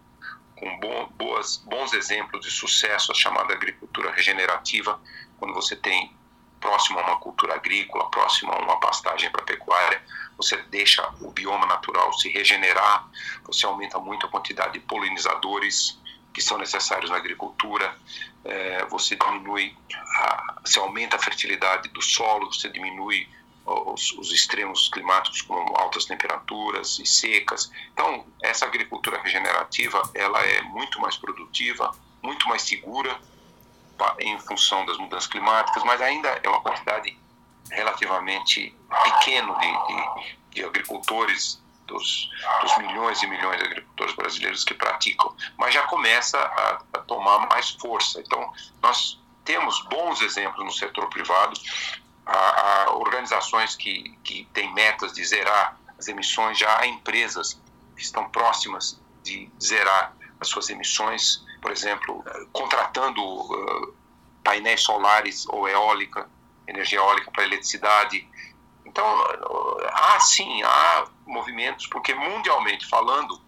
com 0.62 1.08
boas, 1.16 1.56
bons 1.56 1.92
exemplos 1.92 2.46
de 2.46 2.50
sucesso, 2.52 3.10
a 3.10 3.14
chamada 3.16 3.52
agricultura 3.52 4.12
regenerativa, 4.12 5.00
quando 5.42 5.54
você 5.54 5.74
tem 5.74 6.14
próximo 6.60 7.00
a 7.00 7.02
uma 7.02 7.16
cultura 7.16 7.56
agrícola, 7.56 8.08
próximo 8.10 8.52
a 8.52 8.58
uma 8.60 8.78
pastagem 8.78 9.28
para 9.28 9.42
pecuária, 9.42 10.00
você 10.36 10.56
deixa 10.70 11.04
o 11.20 11.32
bioma 11.32 11.66
natural 11.66 12.12
se 12.12 12.28
regenerar, 12.28 13.08
você 13.44 13.66
aumenta 13.66 13.98
muito 13.98 14.24
a 14.24 14.28
quantidade 14.28 14.74
de 14.74 14.78
polinizadores 14.78 15.98
que 16.32 16.40
são 16.40 16.58
necessários 16.58 17.10
na 17.10 17.16
agricultura, 17.16 17.92
é, 18.44 18.84
você 18.84 19.16
diminui, 19.16 19.76
a, 20.16 20.60
você 20.64 20.78
aumenta 20.78 21.16
a 21.16 21.18
fertilidade 21.18 21.88
do 21.88 22.00
solo, 22.00 22.52
você 22.52 22.68
diminui 22.68 23.28
os, 23.66 24.12
os, 24.12 24.30
extremos 24.30 24.88
climáticos 24.90 25.42
como 25.42 25.76
altas 25.76 26.04
temperaturas 26.04 27.00
e 27.00 27.06
secas. 27.06 27.68
Então, 27.92 28.24
essa 28.40 28.64
agricultura 28.64 29.20
regenerativa, 29.20 30.08
ela 30.14 30.40
é 30.40 30.62
muito 30.62 31.00
mais 31.00 31.16
produtiva, 31.16 31.90
muito 32.22 32.48
mais 32.48 32.62
segura 32.62 33.20
em 34.18 34.38
função 34.40 34.84
das 34.86 34.96
mudanças 34.98 35.28
climáticas, 35.28 35.82
mas 35.84 36.00
ainda 36.00 36.28
é 36.42 36.48
uma 36.48 36.60
quantidade 36.60 37.16
relativamente 37.70 38.74
pequena 39.04 39.54
de, 39.58 39.86
de, 39.86 40.36
de 40.50 40.64
agricultores, 40.64 41.60
dos, 41.86 42.30
dos, 42.60 42.78
milhões 42.78 43.22
e 43.22 43.26
milhões 43.26 43.58
de 43.58 43.64
agricultores 43.66 44.14
brasileiros 44.14 44.64
que 44.64 44.74
praticam, 44.74 45.34
mas 45.58 45.74
já 45.74 45.82
começa 45.82 46.38
a, 46.38 46.82
a 46.94 46.98
tomar 47.00 47.46
mais 47.48 47.70
força. 47.70 48.20
Então, 48.20 48.52
nós 48.80 49.20
temos 49.44 49.82
bons 49.88 50.20
exemplos 50.22 50.64
no 50.64 50.72
setor 50.72 51.08
privado, 51.08 51.58
há, 52.24 52.84
há 52.84 52.92
organizações 52.92 53.76
que, 53.76 54.16
que 54.22 54.44
têm 54.52 54.72
metas 54.72 55.12
de 55.12 55.24
zerar 55.24 55.76
as 55.98 56.08
emissões, 56.08 56.58
já 56.58 56.80
há 56.80 56.86
empresas 56.86 57.60
que 57.96 58.02
estão 58.02 58.28
próximas 58.30 59.00
de 59.22 59.50
zerar 59.62 60.14
as 60.40 60.48
suas 60.48 60.70
emissões, 60.70 61.44
por 61.62 61.70
exemplo, 61.70 62.22
contratando 62.52 63.22
uh, 63.22 63.94
painéis 64.42 64.82
solares 64.82 65.46
ou 65.48 65.68
eólica, 65.68 66.28
energia 66.66 66.98
eólica 66.98 67.30
para 67.30 67.44
eletricidade. 67.44 68.28
Então, 68.84 69.06
há 69.92 70.20
sim, 70.20 70.62
há 70.64 71.06
movimentos, 71.24 71.86
porque 71.86 72.12
mundialmente 72.12 72.86
falando, 72.88 73.40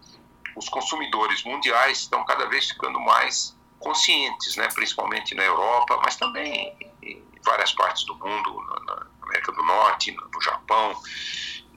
os 0.55 0.69
consumidores 0.69 1.43
mundiais 1.43 1.99
estão 1.99 2.23
cada 2.25 2.47
vez 2.47 2.69
ficando 2.69 2.99
mais 3.01 3.55
conscientes, 3.77 4.55
né? 4.55 4.69
principalmente 4.73 5.35
na 5.35 5.43
Europa, 5.43 5.99
mas 6.03 6.15
também 6.15 6.73
em 7.03 7.21
várias 7.43 7.73
partes 7.73 8.05
do 8.05 8.15
mundo, 8.15 8.63
na, 8.85 9.05
América 9.23 9.51
do 9.51 9.63
Norte, 9.63 10.11
no 10.11 10.41
Japão, 10.41 10.95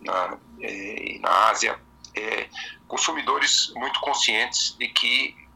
na, 0.03 0.39
eh, 0.61 1.19
na 1.21 1.49
Ásia, 1.49 1.81
é, 2.15 2.49
consumidores 2.87 3.73
muito 3.75 3.99
conscientes 4.01 4.77
de 4.79 4.89
que 4.89 5.48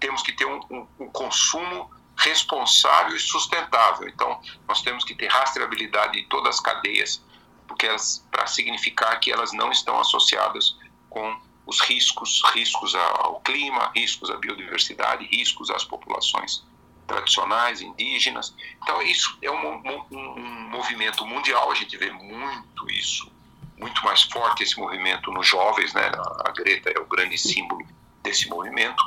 temos 0.00 0.22
que 0.22 0.32
ter 0.32 0.44
um, 0.44 0.60
um, 0.70 0.86
um 1.00 1.08
consumo 1.08 1.90
responsável 2.16 3.16
e 3.16 3.20
sustentável. 3.20 4.08
Então, 4.08 4.40
nós 4.68 4.82
temos 4.82 5.04
que 5.04 5.14
ter 5.14 5.28
rastreabilidade 5.28 6.20
de 6.20 6.26
todas 6.28 6.56
as 6.56 6.60
cadeias, 6.60 7.22
porque 7.66 7.86
para 8.30 8.46
significar 8.46 9.18
que 9.20 9.32
elas 9.32 9.52
não 9.52 9.70
estão 9.70 9.98
associadas 10.00 10.76
com 11.08 11.40
os 11.66 11.80
riscos, 11.80 12.42
riscos 12.52 12.94
ao 12.94 13.40
clima, 13.40 13.90
riscos 13.94 14.30
à 14.30 14.36
biodiversidade, 14.36 15.26
riscos 15.26 15.70
às 15.70 15.84
populações 15.84 16.64
tradicionais, 17.06 17.80
indígenas. 17.80 18.54
Então, 18.82 19.00
isso 19.02 19.36
é 19.42 19.50
um, 19.50 19.76
um, 19.76 20.06
um 20.10 20.70
movimento 20.70 21.26
mundial, 21.26 21.70
a 21.70 21.74
gente 21.74 21.96
vê 21.96 22.10
muito 22.10 22.90
isso, 22.90 23.30
muito 23.78 24.04
mais 24.04 24.22
forte 24.22 24.62
esse 24.62 24.78
movimento 24.78 25.30
nos 25.30 25.46
jovens, 25.46 25.92
né? 25.92 26.10
A 26.44 26.50
Greta 26.50 26.90
é 26.90 26.98
o 26.98 27.06
grande 27.06 27.36
símbolo 27.36 27.86
desse 28.22 28.48
movimento, 28.48 29.02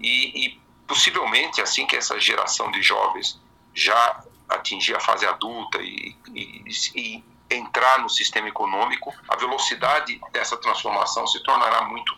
e, 0.00 0.46
e 0.46 0.60
possivelmente 0.86 1.60
assim 1.60 1.86
que 1.86 1.96
essa 1.96 2.18
geração 2.18 2.70
de 2.70 2.82
jovens 2.82 3.40
já 3.74 4.24
atingir 4.48 4.94
a 4.96 5.00
fase 5.00 5.26
adulta 5.26 5.78
e, 5.80 6.16
e, 6.34 6.64
e, 6.94 7.24
entrar 7.48 8.00
no 8.00 8.08
sistema 8.08 8.48
econômico, 8.48 9.14
a 9.28 9.36
velocidade 9.36 10.20
dessa 10.32 10.56
transformação 10.56 11.26
se 11.26 11.40
tornará 11.44 11.82
muito 11.82 12.16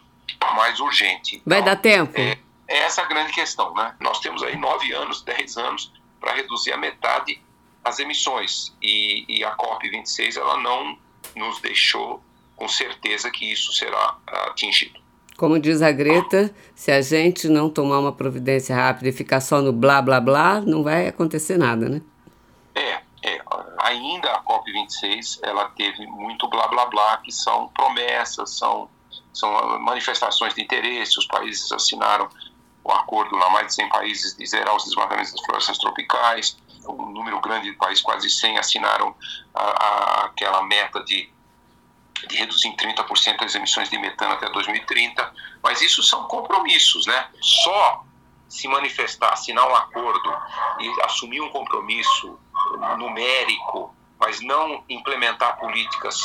mais 0.55 0.81
urgente. 0.81 1.37
Então, 1.37 1.45
Vai 1.47 1.63
dar 1.63 1.77
tempo? 1.77 2.19
É, 2.19 2.39
é, 2.67 2.79
essa 2.79 3.03
a 3.03 3.05
grande 3.05 3.33
questão, 3.33 3.75
né? 3.75 3.95
Nós 4.01 4.21
temos 4.21 4.43
aí 4.43 4.57
nove 4.57 4.93
anos, 4.93 5.23
dez 5.23 5.57
anos 5.57 5.93
para 6.19 6.33
reduzir 6.33 6.73
a 6.73 6.77
metade 6.77 7.41
as 7.85 7.99
emissões 7.99 8.75
e, 8.83 9.25
e 9.29 9.45
a 9.45 9.53
COP 9.53 9.89
26 9.89 10.37
ela 10.37 10.57
não 10.59 10.99
nos 11.35 11.61
deixou 11.61 12.23
com 12.57 12.69
certeza 12.69 13.31
que 13.31 13.51
isso 13.51 13.73
será 13.73 14.17
atingido. 14.27 15.01
Como 15.39 15.57
diz 15.61 15.83
a 15.83 15.93
Greta, 15.93 16.53
se 16.75 16.91
a 16.91 17.01
gente 17.01 17.49
não 17.49 17.71
tomar 17.71 18.01
uma 18.01 18.11
providência 18.11 18.75
rápida 18.75 19.09
e 19.09 19.13
ficar 19.13 19.41
só 19.41 19.63
no 19.63 19.73
blá 19.73 20.03
blá 20.03 20.21
blá, 20.21 20.61
não 20.61 20.83
vai 20.83 21.07
acontecer 21.07 21.57
nada, 21.57 21.89
né? 21.89 22.03
É, 22.75 23.01
é. 23.23 23.41
Ainda 23.79 24.33
a 24.33 24.43
COP26 24.43 25.39
ela 25.45 25.69
teve 25.77 26.05
muito 26.09 26.49
blá 26.49 26.67
blá 26.67 26.87
blá, 26.87 27.19
que 27.19 27.31
são 27.31 27.69
promessas, 27.69 28.59
são, 28.59 28.91
são 29.33 29.79
manifestações 29.79 30.55
de 30.55 30.63
interesse. 30.63 31.17
Os 31.21 31.27
países 31.29 31.71
assinaram 31.71 32.29
o 32.83 32.91
acordo 32.91 33.37
lá, 33.37 33.49
mais 33.51 33.69
de 33.69 33.75
100 33.75 33.89
países, 33.91 34.37
de 34.37 34.45
zerar 34.45 34.75
os 34.75 34.87
desmatamentos 34.87 35.31
das 35.31 35.41
florestas 35.43 35.79
tropicais. 35.79 36.59
Um 36.89 37.13
número 37.13 37.41
grande 37.41 37.71
de 37.71 37.77
países, 37.77 38.03
quase 38.03 38.29
100, 38.29 38.59
assinaram 38.59 39.15
a, 39.55 39.63
a, 39.63 40.25
aquela 40.25 40.65
meta 40.65 41.01
de 41.05 41.31
de 42.27 42.37
reduzir 42.37 42.69
em 42.69 42.77
30% 42.77 43.43
as 43.43 43.55
emissões 43.55 43.89
de 43.91 43.99
metano 43.99 44.35
até 44.35 44.49
2030, 44.51 45.33
mas 45.63 45.81
isso 45.81 46.03
são 46.03 46.25
compromissos, 46.25 47.07
né? 47.07 47.29
Só 47.41 48.05
se 48.49 48.67
manifestar, 48.67 49.33
assinar 49.33 49.69
um 49.69 49.75
acordo 49.75 50.35
e 50.81 51.03
assumir 51.03 51.41
um 51.41 51.51
compromisso 51.51 52.39
numérico, 52.99 53.95
mas 54.19 54.41
não 54.41 54.83
implementar 54.89 55.59
políticas 55.59 56.21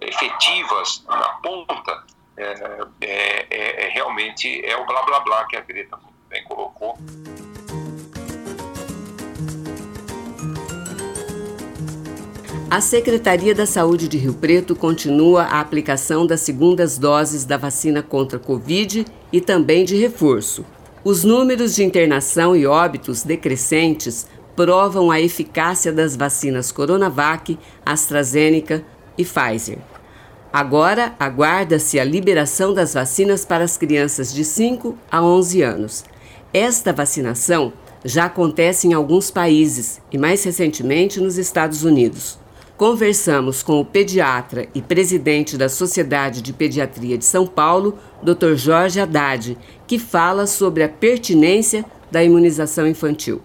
efetivas 0.00 1.04
na 1.08 1.28
ponta, 1.42 2.04
é, 2.36 2.86
é, 3.00 3.46
é, 3.50 3.86
é 3.86 3.88
realmente 3.90 4.64
é 4.64 4.76
o 4.76 4.86
blá 4.86 5.02
blá 5.02 5.20
blá 5.20 5.44
que 5.46 5.56
a 5.56 5.60
Greta 5.60 5.98
bem 6.28 6.44
colocou. 6.44 6.98
A 12.74 12.80
Secretaria 12.80 13.54
da 13.54 13.66
Saúde 13.66 14.08
de 14.08 14.18
Rio 14.18 14.34
Preto 14.34 14.74
continua 14.74 15.44
a 15.44 15.60
aplicação 15.60 16.26
das 16.26 16.40
segundas 16.40 16.98
doses 16.98 17.44
da 17.44 17.56
vacina 17.56 18.02
contra 18.02 18.36
Covid 18.36 19.04
e 19.32 19.40
também 19.40 19.84
de 19.84 19.94
reforço. 19.94 20.64
Os 21.04 21.22
números 21.22 21.76
de 21.76 21.84
internação 21.84 22.56
e 22.56 22.66
óbitos 22.66 23.22
decrescentes 23.22 24.26
provam 24.56 25.12
a 25.12 25.20
eficácia 25.20 25.92
das 25.92 26.16
vacinas 26.16 26.72
Coronavac, 26.72 27.56
AstraZeneca 27.86 28.84
e 29.16 29.24
Pfizer. 29.24 29.78
Agora, 30.52 31.14
aguarda-se 31.16 32.00
a 32.00 32.04
liberação 32.04 32.74
das 32.74 32.94
vacinas 32.94 33.44
para 33.44 33.62
as 33.62 33.76
crianças 33.76 34.34
de 34.34 34.44
5 34.44 34.98
a 35.08 35.22
11 35.22 35.62
anos. 35.62 36.04
Esta 36.52 36.92
vacinação 36.92 37.72
já 38.04 38.24
acontece 38.24 38.88
em 38.88 38.92
alguns 38.92 39.30
países 39.30 40.00
e, 40.10 40.18
mais 40.18 40.42
recentemente, 40.42 41.20
nos 41.20 41.38
Estados 41.38 41.84
Unidos 41.84 42.42
conversamos 42.76 43.62
com 43.62 43.80
o 43.80 43.84
pediatra 43.84 44.68
e 44.74 44.82
presidente 44.82 45.56
da 45.56 45.68
Sociedade 45.68 46.42
de 46.42 46.52
Pediatria 46.52 47.16
de 47.16 47.24
São 47.24 47.46
Paulo, 47.46 47.98
Dr. 48.22 48.54
Jorge 48.54 49.00
Haddad, 49.00 49.56
que 49.86 49.98
fala 49.98 50.46
sobre 50.46 50.82
a 50.82 50.88
pertinência 50.88 51.84
da 52.10 52.22
imunização 52.22 52.86
infantil. 52.86 53.42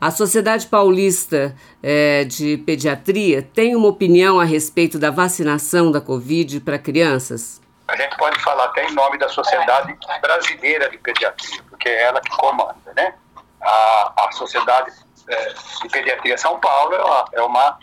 A 0.00 0.10
Sociedade 0.10 0.66
Paulista 0.66 1.54
é, 1.82 2.24
de 2.24 2.56
Pediatria 2.58 3.42
tem 3.42 3.74
uma 3.74 3.88
opinião 3.88 4.38
a 4.38 4.44
respeito 4.44 4.98
da 4.98 5.10
vacinação 5.10 5.90
da 5.90 6.00
Covid 6.00 6.60
para 6.60 6.78
crianças? 6.78 7.60
A 7.88 7.96
gente 7.96 8.16
pode 8.16 8.38
falar 8.40 8.64
até 8.64 8.86
em 8.86 8.94
nome 8.94 9.18
da 9.18 9.28
Sociedade 9.28 9.96
Brasileira 10.20 10.88
de 10.90 10.98
Pediatria, 10.98 11.62
porque 11.68 11.88
é 11.88 12.02
ela 12.04 12.20
que 12.20 12.30
comanda, 12.30 12.76
né? 12.94 13.14
A, 13.60 14.12
a 14.28 14.32
Sociedade 14.32 14.92
é, 15.28 15.54
de 15.82 15.88
Pediatria 15.88 16.38
São 16.38 16.60
Paulo 16.60 16.94
é 16.94 17.02
uma, 17.02 17.24
é 17.32 17.42
uma 17.42 17.78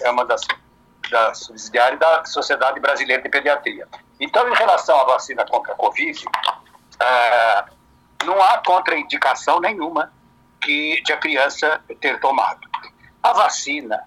é 0.00 0.10
uma 0.10 0.24
das, 0.24 0.46
das 1.10 1.38
subsidiárias 1.38 1.98
da 1.98 2.24
Sociedade 2.24 2.80
Brasileira 2.80 3.22
de 3.22 3.28
Pediatria. 3.28 3.86
Então, 4.20 4.48
em 4.48 4.54
relação 4.54 4.98
à 5.00 5.04
vacina 5.04 5.44
contra 5.46 5.72
a 5.72 5.76
Covid, 5.76 6.24
é, 7.00 7.64
não 8.24 8.42
há 8.42 8.58
contraindicação 8.58 9.60
nenhuma 9.60 10.12
que, 10.60 11.00
de 11.02 11.12
a 11.12 11.16
criança 11.16 11.80
ter 12.00 12.18
tomado. 12.20 12.60
A 13.22 13.32
vacina, 13.32 14.04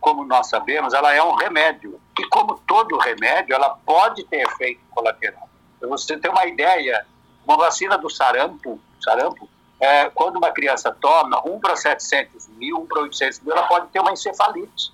como 0.00 0.24
nós 0.24 0.48
sabemos, 0.48 0.92
ela 0.92 1.14
é 1.14 1.22
um 1.22 1.34
remédio. 1.34 2.00
E 2.18 2.28
como 2.28 2.58
todo 2.66 2.98
remédio, 2.98 3.54
ela 3.54 3.70
pode 3.84 4.24
ter 4.24 4.46
efeito 4.46 4.80
colateral. 4.90 5.48
Para 5.80 5.88
você 5.88 6.16
ter 6.18 6.28
uma 6.28 6.46
ideia, 6.46 7.06
uma 7.46 7.56
vacina 7.56 7.98
do 7.98 8.08
sarampo, 8.10 8.80
sarampo 9.02 9.48
é, 9.80 10.08
quando 10.10 10.36
uma 10.36 10.50
criança 10.50 10.90
toma 10.92 11.42
1 11.46 11.60
para 11.60 11.76
700 11.76 12.48
mil, 12.48 12.78
1 12.78 12.86
para 12.86 13.02
800 13.02 13.40
mil, 13.40 13.52
ela 13.52 13.66
pode 13.66 13.88
ter 13.88 14.00
uma 14.00 14.12
encefalite. 14.12 14.93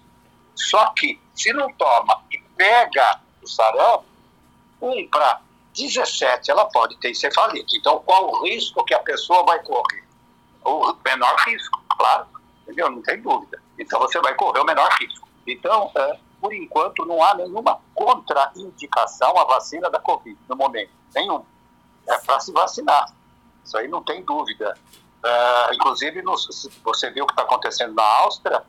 Só 0.68 0.92
que, 0.92 1.20
se 1.34 1.52
não 1.52 1.72
toma 1.72 2.22
e 2.30 2.38
pega 2.56 3.20
o 3.42 3.46
sarampo, 3.46 4.04
1 4.80 5.08
para 5.08 5.40
17 5.74 6.50
ela 6.50 6.66
pode 6.66 6.96
ter 6.98 7.10
encefalite. 7.10 7.78
Então, 7.78 8.00
qual 8.00 8.30
o 8.30 8.44
risco 8.44 8.84
que 8.84 8.94
a 8.94 8.98
pessoa 8.98 9.44
vai 9.44 9.62
correr? 9.62 10.04
O 10.64 10.94
menor 11.04 11.34
risco, 11.46 11.82
claro. 11.96 12.26
Entendeu? 12.62 12.90
Não 12.90 13.02
tem 13.02 13.20
dúvida. 13.20 13.62
Então, 13.78 13.98
você 14.00 14.20
vai 14.20 14.34
correr 14.34 14.60
o 14.60 14.64
menor 14.64 14.90
risco. 15.00 15.26
Então, 15.46 15.90
é, 15.94 16.18
por 16.40 16.52
enquanto, 16.52 17.06
não 17.06 17.22
há 17.22 17.34
nenhuma 17.34 17.80
contraindicação 17.94 19.38
à 19.38 19.44
vacina 19.44 19.88
da 19.88 19.98
Covid, 19.98 20.38
no 20.48 20.56
momento. 20.56 20.90
Nenhum. 21.14 21.44
É 22.06 22.18
para 22.18 22.40
se 22.40 22.52
vacinar. 22.52 23.12
Isso 23.64 23.76
aí 23.78 23.88
não 23.88 24.02
tem 24.02 24.22
dúvida. 24.22 24.76
É, 25.24 25.74
inclusive, 25.74 26.22
no, 26.22 26.34
você 26.84 27.10
viu 27.10 27.24
o 27.24 27.26
que 27.26 27.32
está 27.32 27.42
acontecendo 27.42 27.94
na 27.94 28.02
Áustria, 28.02 28.62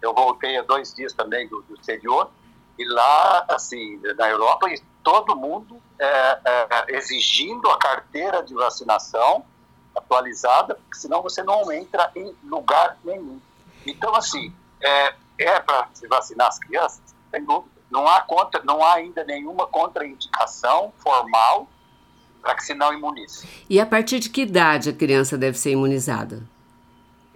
eu 0.00 0.14
voltei 0.14 0.56
há 0.56 0.62
dois 0.62 0.94
dias 0.94 1.12
também 1.12 1.48
do, 1.48 1.62
do 1.62 1.74
exterior, 1.74 2.30
e 2.78 2.84
lá, 2.84 3.44
assim, 3.48 4.00
na 4.16 4.28
Europa, 4.28 4.68
todo 5.02 5.34
mundo 5.34 5.82
é, 5.98 6.06
é, 6.06 6.96
exigindo 6.96 7.68
a 7.70 7.78
carteira 7.78 8.42
de 8.42 8.54
vacinação 8.54 9.44
atualizada, 9.96 10.76
porque 10.76 10.96
senão 10.96 11.20
você 11.22 11.42
não 11.42 11.72
entra 11.72 12.10
em 12.14 12.34
lugar 12.44 12.96
nenhum. 13.04 13.40
Então, 13.84 14.14
assim, 14.14 14.54
é, 14.80 15.14
é 15.38 15.60
para 15.60 15.88
se 15.92 16.06
vacinar 16.06 16.48
as 16.48 16.58
crianças? 16.58 17.02
Sem 17.30 17.44
dúvida. 17.44 17.78
Não 17.90 18.06
há, 18.06 18.20
contra, 18.20 18.62
não 18.64 18.84
há 18.84 18.94
ainda 18.94 19.24
nenhuma 19.24 19.66
contraindicação 19.66 20.92
formal 20.98 21.66
para 22.40 22.54
que 22.54 22.62
se 22.62 22.74
não 22.74 22.92
imunize. 22.92 23.48
E 23.68 23.80
a 23.80 23.86
partir 23.86 24.20
de 24.20 24.30
que 24.30 24.42
idade 24.42 24.90
a 24.90 24.92
criança 24.92 25.36
deve 25.36 25.58
ser 25.58 25.70
imunizada? 25.70 26.42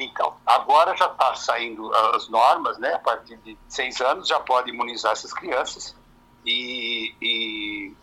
Então, 0.04 0.36
agora 0.44 0.96
já 0.96 1.06
está 1.06 1.34
saindo 1.34 1.92
as 1.94 2.28
normas, 2.28 2.78
né? 2.78 2.94
A 2.94 2.98
partir 2.98 3.36
de 3.38 3.56
seis 3.68 4.00
anos 4.00 4.28
já 4.28 4.40
pode 4.40 4.70
imunizar 4.70 5.12
essas 5.12 5.32
crianças 5.32 5.94
e, 6.44 7.14
e, 7.20 7.94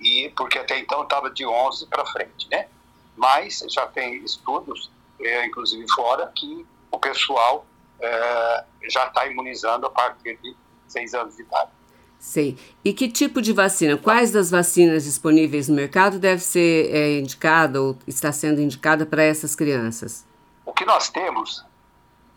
e 0.00 0.28
porque 0.36 0.58
até 0.58 0.78
então 0.78 1.02
estava 1.02 1.30
de 1.30 1.44
11 1.44 1.86
para 1.86 2.04
frente, 2.06 2.48
né? 2.50 2.68
Mas 3.16 3.64
já 3.68 3.86
tem 3.86 4.16
estudos, 4.24 4.90
é, 5.20 5.46
inclusive 5.46 5.84
fora, 5.94 6.32
que 6.34 6.66
o 6.90 6.98
pessoal 6.98 7.66
é, 8.00 8.64
já 8.88 9.06
está 9.06 9.26
imunizando 9.26 9.86
a 9.86 9.90
partir 9.90 10.38
de 10.42 10.56
seis 10.88 11.14
anos 11.14 11.36
de 11.36 11.42
idade. 11.42 11.70
Sei. 12.18 12.56
E 12.84 12.92
que 12.92 13.08
tipo 13.08 13.42
de 13.42 13.52
vacina? 13.52 13.96
Quais 13.96 14.30
das 14.30 14.48
vacinas 14.48 15.04
disponíveis 15.04 15.68
no 15.68 15.74
mercado 15.74 16.20
deve 16.20 16.40
ser 16.40 16.94
é, 16.94 17.18
indicada 17.18 17.82
ou 17.82 17.98
está 18.06 18.30
sendo 18.30 18.60
indicada 18.60 19.04
para 19.04 19.24
essas 19.24 19.56
crianças? 19.56 20.24
O 20.64 20.72
que 20.72 20.84
nós 20.84 21.08
temos 21.08 21.64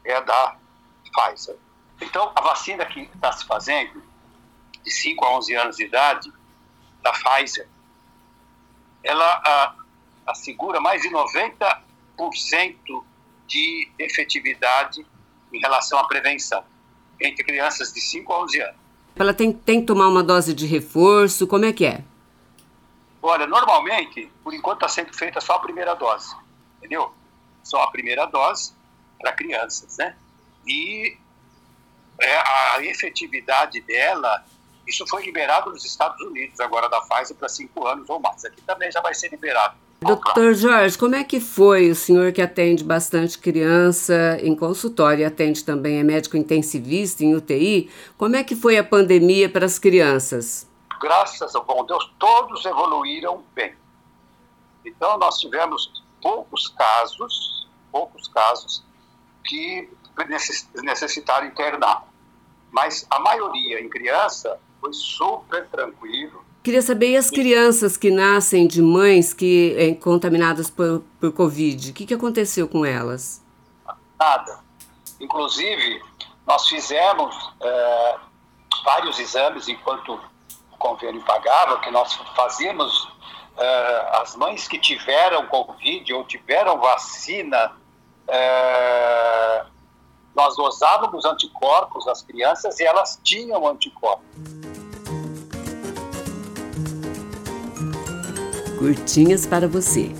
é 0.03 0.15
a 0.15 0.19
da 0.21 0.55
Pfizer. 1.03 1.57
Então, 2.01 2.31
a 2.35 2.41
vacina 2.41 2.85
que 2.85 3.01
está 3.01 3.31
se 3.31 3.45
fazendo, 3.45 4.03
de 4.83 4.91
5 4.91 5.25
a 5.25 5.37
11 5.37 5.55
anos 5.55 5.77
de 5.77 5.85
idade, 5.85 6.31
da 7.01 7.11
Pfizer, 7.11 7.67
ela 9.03 9.41
a, 9.45 9.75
assegura 10.27 10.79
mais 10.79 11.01
de 11.01 11.09
90% 11.09 13.03
de 13.47 13.91
efetividade 13.99 15.05
em 15.53 15.59
relação 15.59 15.99
à 15.99 16.07
prevenção 16.07 16.63
entre 17.21 17.43
crianças 17.43 17.93
de 17.93 18.01
5 18.01 18.33
a 18.33 18.43
11 18.43 18.61
anos. 18.61 18.75
Ela 19.15 19.33
tem, 19.33 19.53
tem 19.53 19.79
que 19.79 19.87
tomar 19.87 20.09
uma 20.09 20.23
dose 20.23 20.53
de 20.53 20.65
reforço, 20.65 21.47
como 21.47 21.63
é 21.65 21.71
que 21.71 21.85
é? 21.85 22.03
Olha, 23.21 23.47
normalmente, 23.47 24.29
por 24.43 24.53
enquanto 24.53 24.83
está 24.83 24.89
sendo 24.89 25.13
feita 25.13 25.39
só 25.39 25.53
a 25.53 25.59
primeira 25.59 25.95
dose, 25.95 26.35
entendeu? 26.77 27.11
Só 27.65 27.81
a 27.81 27.91
primeira 27.91 28.25
dose 28.27 28.73
para 29.19 29.33
crianças, 29.33 29.97
né? 29.97 30.15
E 30.67 31.17
é, 32.21 32.37
a 32.75 32.83
efetividade 32.83 33.81
dela, 33.81 34.45
isso 34.87 35.05
foi 35.07 35.25
liberado 35.25 35.71
nos 35.71 35.83
Estados 35.83 36.21
Unidos, 36.21 36.59
agora 36.59 36.87
da 36.87 37.01
Pfizer, 37.01 37.35
para 37.35 37.49
cinco 37.49 37.87
anos 37.87 38.07
ou 38.07 38.19
mais. 38.19 38.45
Aqui 38.45 38.61
também 38.61 38.91
já 38.91 39.01
vai 39.01 39.15
ser 39.15 39.29
liberado. 39.29 39.75
Doutor 39.99 40.53
Jorge, 40.53 40.95
como 40.95 41.15
é 41.15 41.23
que 41.23 41.39
foi 41.39 41.89
o 41.89 41.95
senhor 41.95 42.31
que 42.31 42.41
atende 42.41 42.83
bastante 42.83 43.39
criança 43.39 44.37
em 44.41 44.55
consultório 44.55 45.21
e 45.21 45.25
atende 45.25 45.63
também 45.63 45.97
é 45.97 46.03
médico 46.03 46.37
intensivista 46.37 47.23
em 47.23 47.33
UTI? 47.33 47.89
Como 48.15 48.35
é 48.35 48.43
que 48.43 48.55
foi 48.55 48.77
a 48.77 48.83
pandemia 48.83 49.49
para 49.49 49.65
as 49.65 49.79
crianças? 49.79 50.69
Graças 51.01 51.55
ao 51.55 51.65
bom 51.65 51.83
Deus, 51.85 52.13
todos 52.19 52.63
evoluíram 52.65 53.43
bem. 53.55 53.73
Então 54.85 55.17
nós 55.17 55.39
tivemos 55.39 56.04
poucos 56.25 56.69
casos, 56.69 57.67
poucos 57.91 58.27
casos 58.29 58.83
que 59.43 59.87
necessitaram 60.83 61.45
internar. 61.45 62.07
Mas 62.71 63.05
a 63.11 63.19
maioria 63.19 63.79
em 63.79 63.87
criança 63.87 64.59
foi 64.81 64.91
super 64.91 65.67
tranquilo, 65.67 66.43
Queria 66.63 66.81
saber, 66.81 67.11
e 67.11 67.15
as 67.15 67.29
crianças 67.29 67.95
que 67.95 68.09
nascem 68.09 68.65
de 68.67 68.81
mães 68.81 69.35
que 69.35 69.75
é, 69.77 69.93
contaminadas 69.93 70.67
por, 70.67 71.03
por 71.19 71.31
Covid, 71.31 71.91
o 71.91 71.93
que, 71.93 72.07
que 72.07 72.13
aconteceu 72.15 72.67
com 72.67 72.83
elas? 72.83 73.39
Nada. 74.19 74.61
Inclusive, 75.21 76.01
nós 76.47 76.67
fizemos 76.67 77.53
é, 77.61 78.15
vários 78.83 79.19
exames 79.19 79.67
enquanto 79.67 80.19
o 80.71 80.77
convênio 80.79 81.21
pagava, 81.21 81.77
que 81.81 81.91
nós 81.91 82.15
fazíamos 82.35 83.14
é, 83.57 84.19
as 84.21 84.35
mães 84.35 84.67
que 84.67 84.79
tiveram 84.79 85.47
Covid 85.47 86.13
ou 86.13 86.23
tiveram 86.25 86.79
vacina, 86.79 87.71
é, 88.27 89.65
nós 90.35 90.55
dosávamos 90.55 91.25
anticorpos 91.25 92.07
às 92.07 92.21
crianças 92.21 92.79
e 92.79 92.83
elas 92.83 93.19
tinham 93.23 93.67
anticorpos. 93.67 94.25
curtinhas 98.85 99.47
para 99.47 99.67
você. 99.67 100.11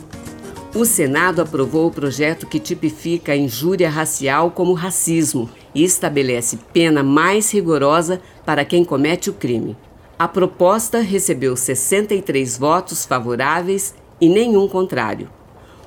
O 0.73 0.85
Senado 0.85 1.39
aprovou 1.39 1.87
o 1.87 1.91
projeto 1.91 2.47
que 2.47 2.59
tipifica 2.59 3.31
a 3.31 3.37
injúria 3.37 3.87
racial 3.87 4.49
como 4.49 4.73
racismo 4.73 5.47
e 5.73 5.83
estabelece 5.83 6.57
pena 6.73 7.03
mais 7.03 7.51
rigorosa 7.53 8.19
para 8.43 8.65
quem 8.65 8.83
comete 8.83 9.29
o 9.29 9.33
crime. 9.33 9.77
A 10.17 10.29
proposta 10.29 11.01
recebeu 11.01 11.57
63 11.57 12.57
votos 12.57 13.03
favoráveis 13.03 13.93
e 14.21 14.29
nenhum 14.29 14.65
contrário. 14.65 15.27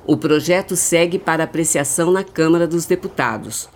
O 0.05 0.15
projeto 0.15 0.75
segue 0.75 1.17
para 1.17 1.45
apreciação 1.45 2.11
na 2.11 2.23
Câmara 2.23 2.67
dos 2.67 2.85
Deputados. 2.85 3.67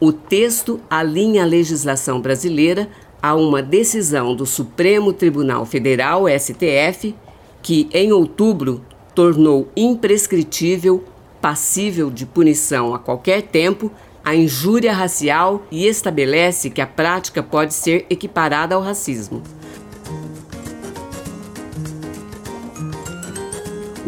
O 0.00 0.10
texto 0.10 0.80
alinha 0.88 1.42
a 1.42 1.46
legislação 1.46 2.18
brasileira 2.18 2.88
a 3.22 3.34
uma 3.34 3.62
decisão 3.62 4.34
do 4.34 4.46
Supremo 4.46 5.12
Tribunal 5.12 5.66
Federal, 5.66 6.24
STF, 6.26 7.14
que 7.60 7.86
em 7.92 8.10
outubro 8.10 8.80
tornou 9.14 9.68
imprescritível, 9.76 11.04
passível 11.42 12.10
de 12.10 12.24
punição 12.24 12.94
a 12.94 12.98
qualquer 12.98 13.42
tempo, 13.42 13.92
a 14.24 14.34
injúria 14.34 14.94
racial 14.94 15.62
e 15.70 15.86
estabelece 15.86 16.70
que 16.70 16.80
a 16.80 16.86
prática 16.86 17.42
pode 17.42 17.74
ser 17.74 18.06
equiparada 18.08 18.74
ao 18.74 18.80
racismo. 18.80 19.42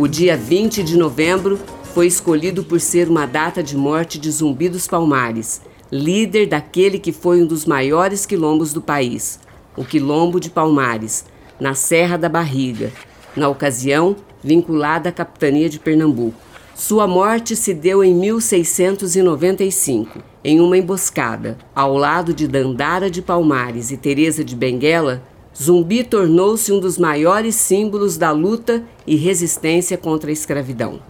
O 0.02 0.08
dia 0.08 0.36
20 0.36 0.82
de 0.82 0.98
novembro 0.98 1.60
foi 1.94 2.08
escolhido 2.08 2.64
por 2.64 2.80
ser 2.80 3.08
uma 3.08 3.24
data 3.24 3.62
de 3.62 3.76
morte 3.76 4.18
de 4.18 4.32
Zumbi 4.32 4.68
dos 4.68 4.88
Palmares, 4.88 5.62
líder 5.92 6.48
daquele 6.48 6.98
que 6.98 7.12
foi 7.12 7.40
um 7.40 7.46
dos 7.46 7.66
maiores 7.66 8.26
quilombos 8.26 8.72
do 8.72 8.82
país, 8.82 9.38
o 9.76 9.84
Quilombo 9.84 10.40
de 10.40 10.50
Palmares, 10.50 11.24
na 11.60 11.74
Serra 11.74 12.16
da 12.16 12.28
Barriga, 12.28 12.90
na 13.36 13.48
ocasião 13.48 14.16
vinculada 14.42 15.10
à 15.10 15.12
capitania 15.12 15.68
de 15.68 15.78
Pernambuco. 15.78 16.34
Sua 16.74 17.06
morte 17.06 17.54
se 17.54 17.72
deu 17.72 18.02
em 18.02 18.12
1695, 18.12 20.18
em 20.42 20.60
uma 20.60 20.76
emboscada. 20.76 21.56
Ao 21.72 21.96
lado 21.96 22.34
de 22.34 22.48
Dandara 22.48 23.08
de 23.08 23.22
Palmares 23.22 23.92
e 23.92 23.96
Teresa 23.96 24.42
de 24.42 24.56
Benguela, 24.56 25.22
Zumbi 25.60 26.04
tornou-se 26.04 26.72
um 26.72 26.80
dos 26.80 26.98
maiores 26.98 27.54
símbolos 27.54 28.16
da 28.16 28.30
luta 28.30 28.84
e 29.06 29.16
resistência 29.16 29.96
contra 29.96 30.30
a 30.30 30.32
escravidão. 30.32 31.00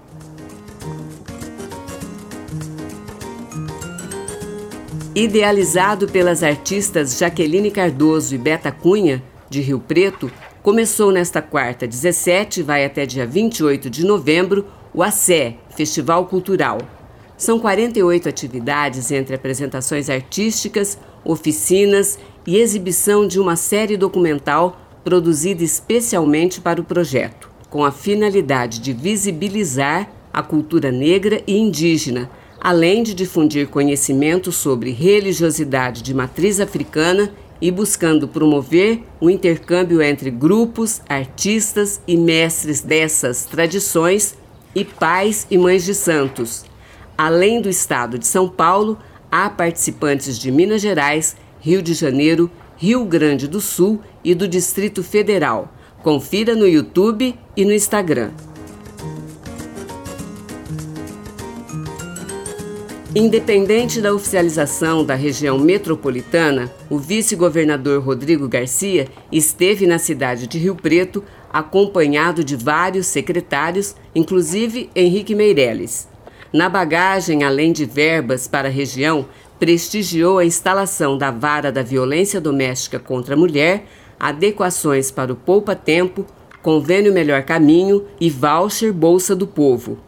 Idealizado 5.15 6.09
pelas 6.09 6.43
artistas 6.43 7.19
Jaqueline 7.19 7.71
Cardoso 7.71 8.35
e 8.35 8.39
Beta 8.39 8.73
Cunha, 8.73 9.23
de 9.51 9.61
Rio 9.61 9.79
Preto, 9.79 10.31
Começou 10.63 11.11
nesta 11.11 11.43
quarta, 11.43 11.89
17, 11.89 12.61
e 12.61 12.63
vai 12.63 12.85
até 12.85 13.05
dia 13.05 13.27
28 13.27 13.91
de 13.91 14.07
novembro, 14.07 14.65
o 14.95 15.03
ACE, 15.03 15.57
Festival 15.75 16.27
Cultural. 16.27 16.79
São 17.37 17.59
48 17.59 18.29
atividades 18.29 19.11
entre 19.11 19.35
apresentações 19.35 20.09
artísticas, 20.09 20.97
oficinas 21.25 22.17
e 22.47 22.59
exibição 22.59 23.27
de 23.27 23.39
uma 23.39 23.57
série 23.57 23.97
documental 23.97 24.81
produzida 25.05 25.63
especialmente 25.63 26.61
para 26.61 26.81
o 26.81 26.85
projeto, 26.85 27.51
com 27.69 27.85
a 27.85 27.91
finalidade 27.91 28.81
de 28.81 28.93
visibilizar 28.93 30.11
a 30.33 30.43
cultura 30.43 30.91
negra 30.91 31.43
e 31.47 31.57
indígena, 31.57 32.31
além 32.61 33.03
de 33.03 33.15
difundir 33.15 33.69
conhecimento 33.69 34.53
sobre 34.53 34.91
religiosidade 34.91 36.03
de 36.03 36.15
matriz 36.15 36.61
africana 36.61 37.33
e 37.61 37.71
buscando 37.71 38.27
promover 38.27 39.03
o 39.21 39.29
intercâmbio 39.29 40.03
entre 40.03 40.31
grupos, 40.31 41.01
artistas 41.09 42.01
e 42.07 42.17
mestres 42.17 42.81
dessas 42.81 43.45
tradições 43.45 44.37
e 44.75 44.85
pais 44.85 45.47
e 45.51 45.59
mães 45.59 45.85
de 45.85 45.95
santos. 45.95 46.65
Além 47.17 47.61
do 47.61 47.69
estado 47.69 48.19
de 48.19 48.27
São 48.27 48.49
Paulo, 48.49 48.99
há 49.31 49.49
participantes 49.49 50.39
de 50.39 50.51
Minas 50.51 50.81
Gerais, 50.81 51.37
Rio 51.63 51.81
de 51.81 51.95
Janeiro, 51.95 52.51
Rio 52.77 53.05
Grande 53.05 53.47
do 53.47 53.61
Sul 53.61 54.01
e 54.25 54.35
do 54.35 54.49
Distrito 54.49 55.01
Federal. 55.01 55.73
Confira 56.03 56.57
no 56.57 56.67
YouTube 56.67 57.39
e 57.57 57.65
no 57.65 57.73
Instagram. 57.73 58.33
Independente 63.15 64.01
da 64.01 64.13
oficialização 64.13 65.05
da 65.05 65.15
região 65.15 65.57
metropolitana, 65.57 66.73
o 66.91 66.99
vice-governador 66.99 68.03
Rodrigo 68.03 68.49
Garcia 68.49 69.07
esteve 69.31 69.87
na 69.87 70.01
cidade 70.01 70.49
de 70.49 70.59
Rio 70.59 70.75
Preto 70.75 71.23
acompanhado 71.53 72.43
de 72.43 72.57
vários 72.57 73.07
secretários, 73.07 73.95
inclusive 74.17 74.91
Henrique 74.97 75.35
Meirelles. 75.35 76.09
Na 76.53 76.69
bagagem, 76.69 77.45
além 77.45 77.73
de 77.73 77.87
verbas 77.87 78.47
para 78.47 78.69
a 78.69 78.71
região, 78.71 79.27
prestigiou 79.63 80.39
a 80.39 80.45
instalação 80.45 81.17
da 81.17 81.31
Vara 81.31 81.71
da 81.71 81.85
Violência 81.85 82.41
Doméstica 82.41 82.99
contra 82.99 83.37
a 83.37 83.39
Mulher, 83.39 83.87
adequações 84.19 85.13
para 85.13 85.33
o 85.33 85.37
Poupa 85.37 85.77
Tempo, 85.77 86.27
Convênio 86.61 87.13
Melhor 87.13 87.45
Caminho 87.45 88.05
e 88.21 88.29
Voucher 88.29 88.93
Bolsa 88.93 89.37
do 89.37 89.47
Povo. 89.47 89.99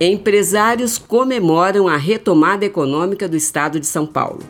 Empresários 0.00 0.96
comemoram 0.96 1.86
a 1.86 1.98
retomada 1.98 2.64
econômica 2.64 3.28
do 3.28 3.36
estado 3.36 3.78
de 3.78 3.86
São 3.86 4.06
Paulo. 4.06 4.40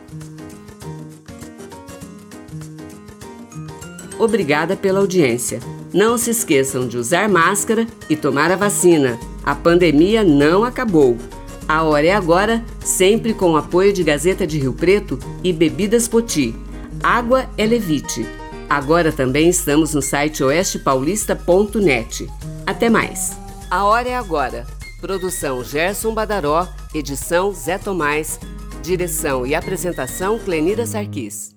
Obrigada 4.17 4.77
pela 4.77 5.01
audiência. 5.01 5.59
Não 5.93 6.17
se 6.17 6.29
esqueçam 6.29 6.87
de 6.87 6.97
usar 6.97 7.27
máscara 7.27 7.85
e 8.09 8.15
tomar 8.15 8.49
a 8.51 8.55
vacina. 8.55 9.19
A 9.43 9.53
pandemia 9.53 10.23
não 10.23 10.63
acabou. 10.63 11.17
A 11.67 11.83
hora 11.83 12.05
é 12.05 12.13
agora, 12.13 12.63
sempre 12.79 13.33
com 13.33 13.53
o 13.53 13.57
apoio 13.57 13.91
de 13.91 14.03
Gazeta 14.03 14.45
de 14.45 14.59
Rio 14.59 14.73
Preto 14.73 15.17
e 15.43 15.51
Bebidas 15.51 16.07
Poti. 16.07 16.55
Água 17.01 17.49
é 17.57 17.65
Levite. 17.65 18.25
Agora 18.69 19.11
também 19.11 19.49
estamos 19.49 19.93
no 19.93 20.01
site 20.01 20.43
oestepaulista.net. 20.43 22.29
Até 22.65 22.89
mais. 22.89 23.35
A 23.69 23.83
hora 23.83 24.09
é 24.09 24.15
agora. 24.15 24.67
Produção 25.01 25.63
Gerson 25.63 26.13
Badaró, 26.13 26.67
edição 26.93 27.51
Zé 27.51 27.77
Tomás, 27.77 28.39
direção 28.83 29.45
e 29.45 29.55
apresentação 29.55 30.37
Clenira 30.39 30.85
Sarquis. 30.85 31.54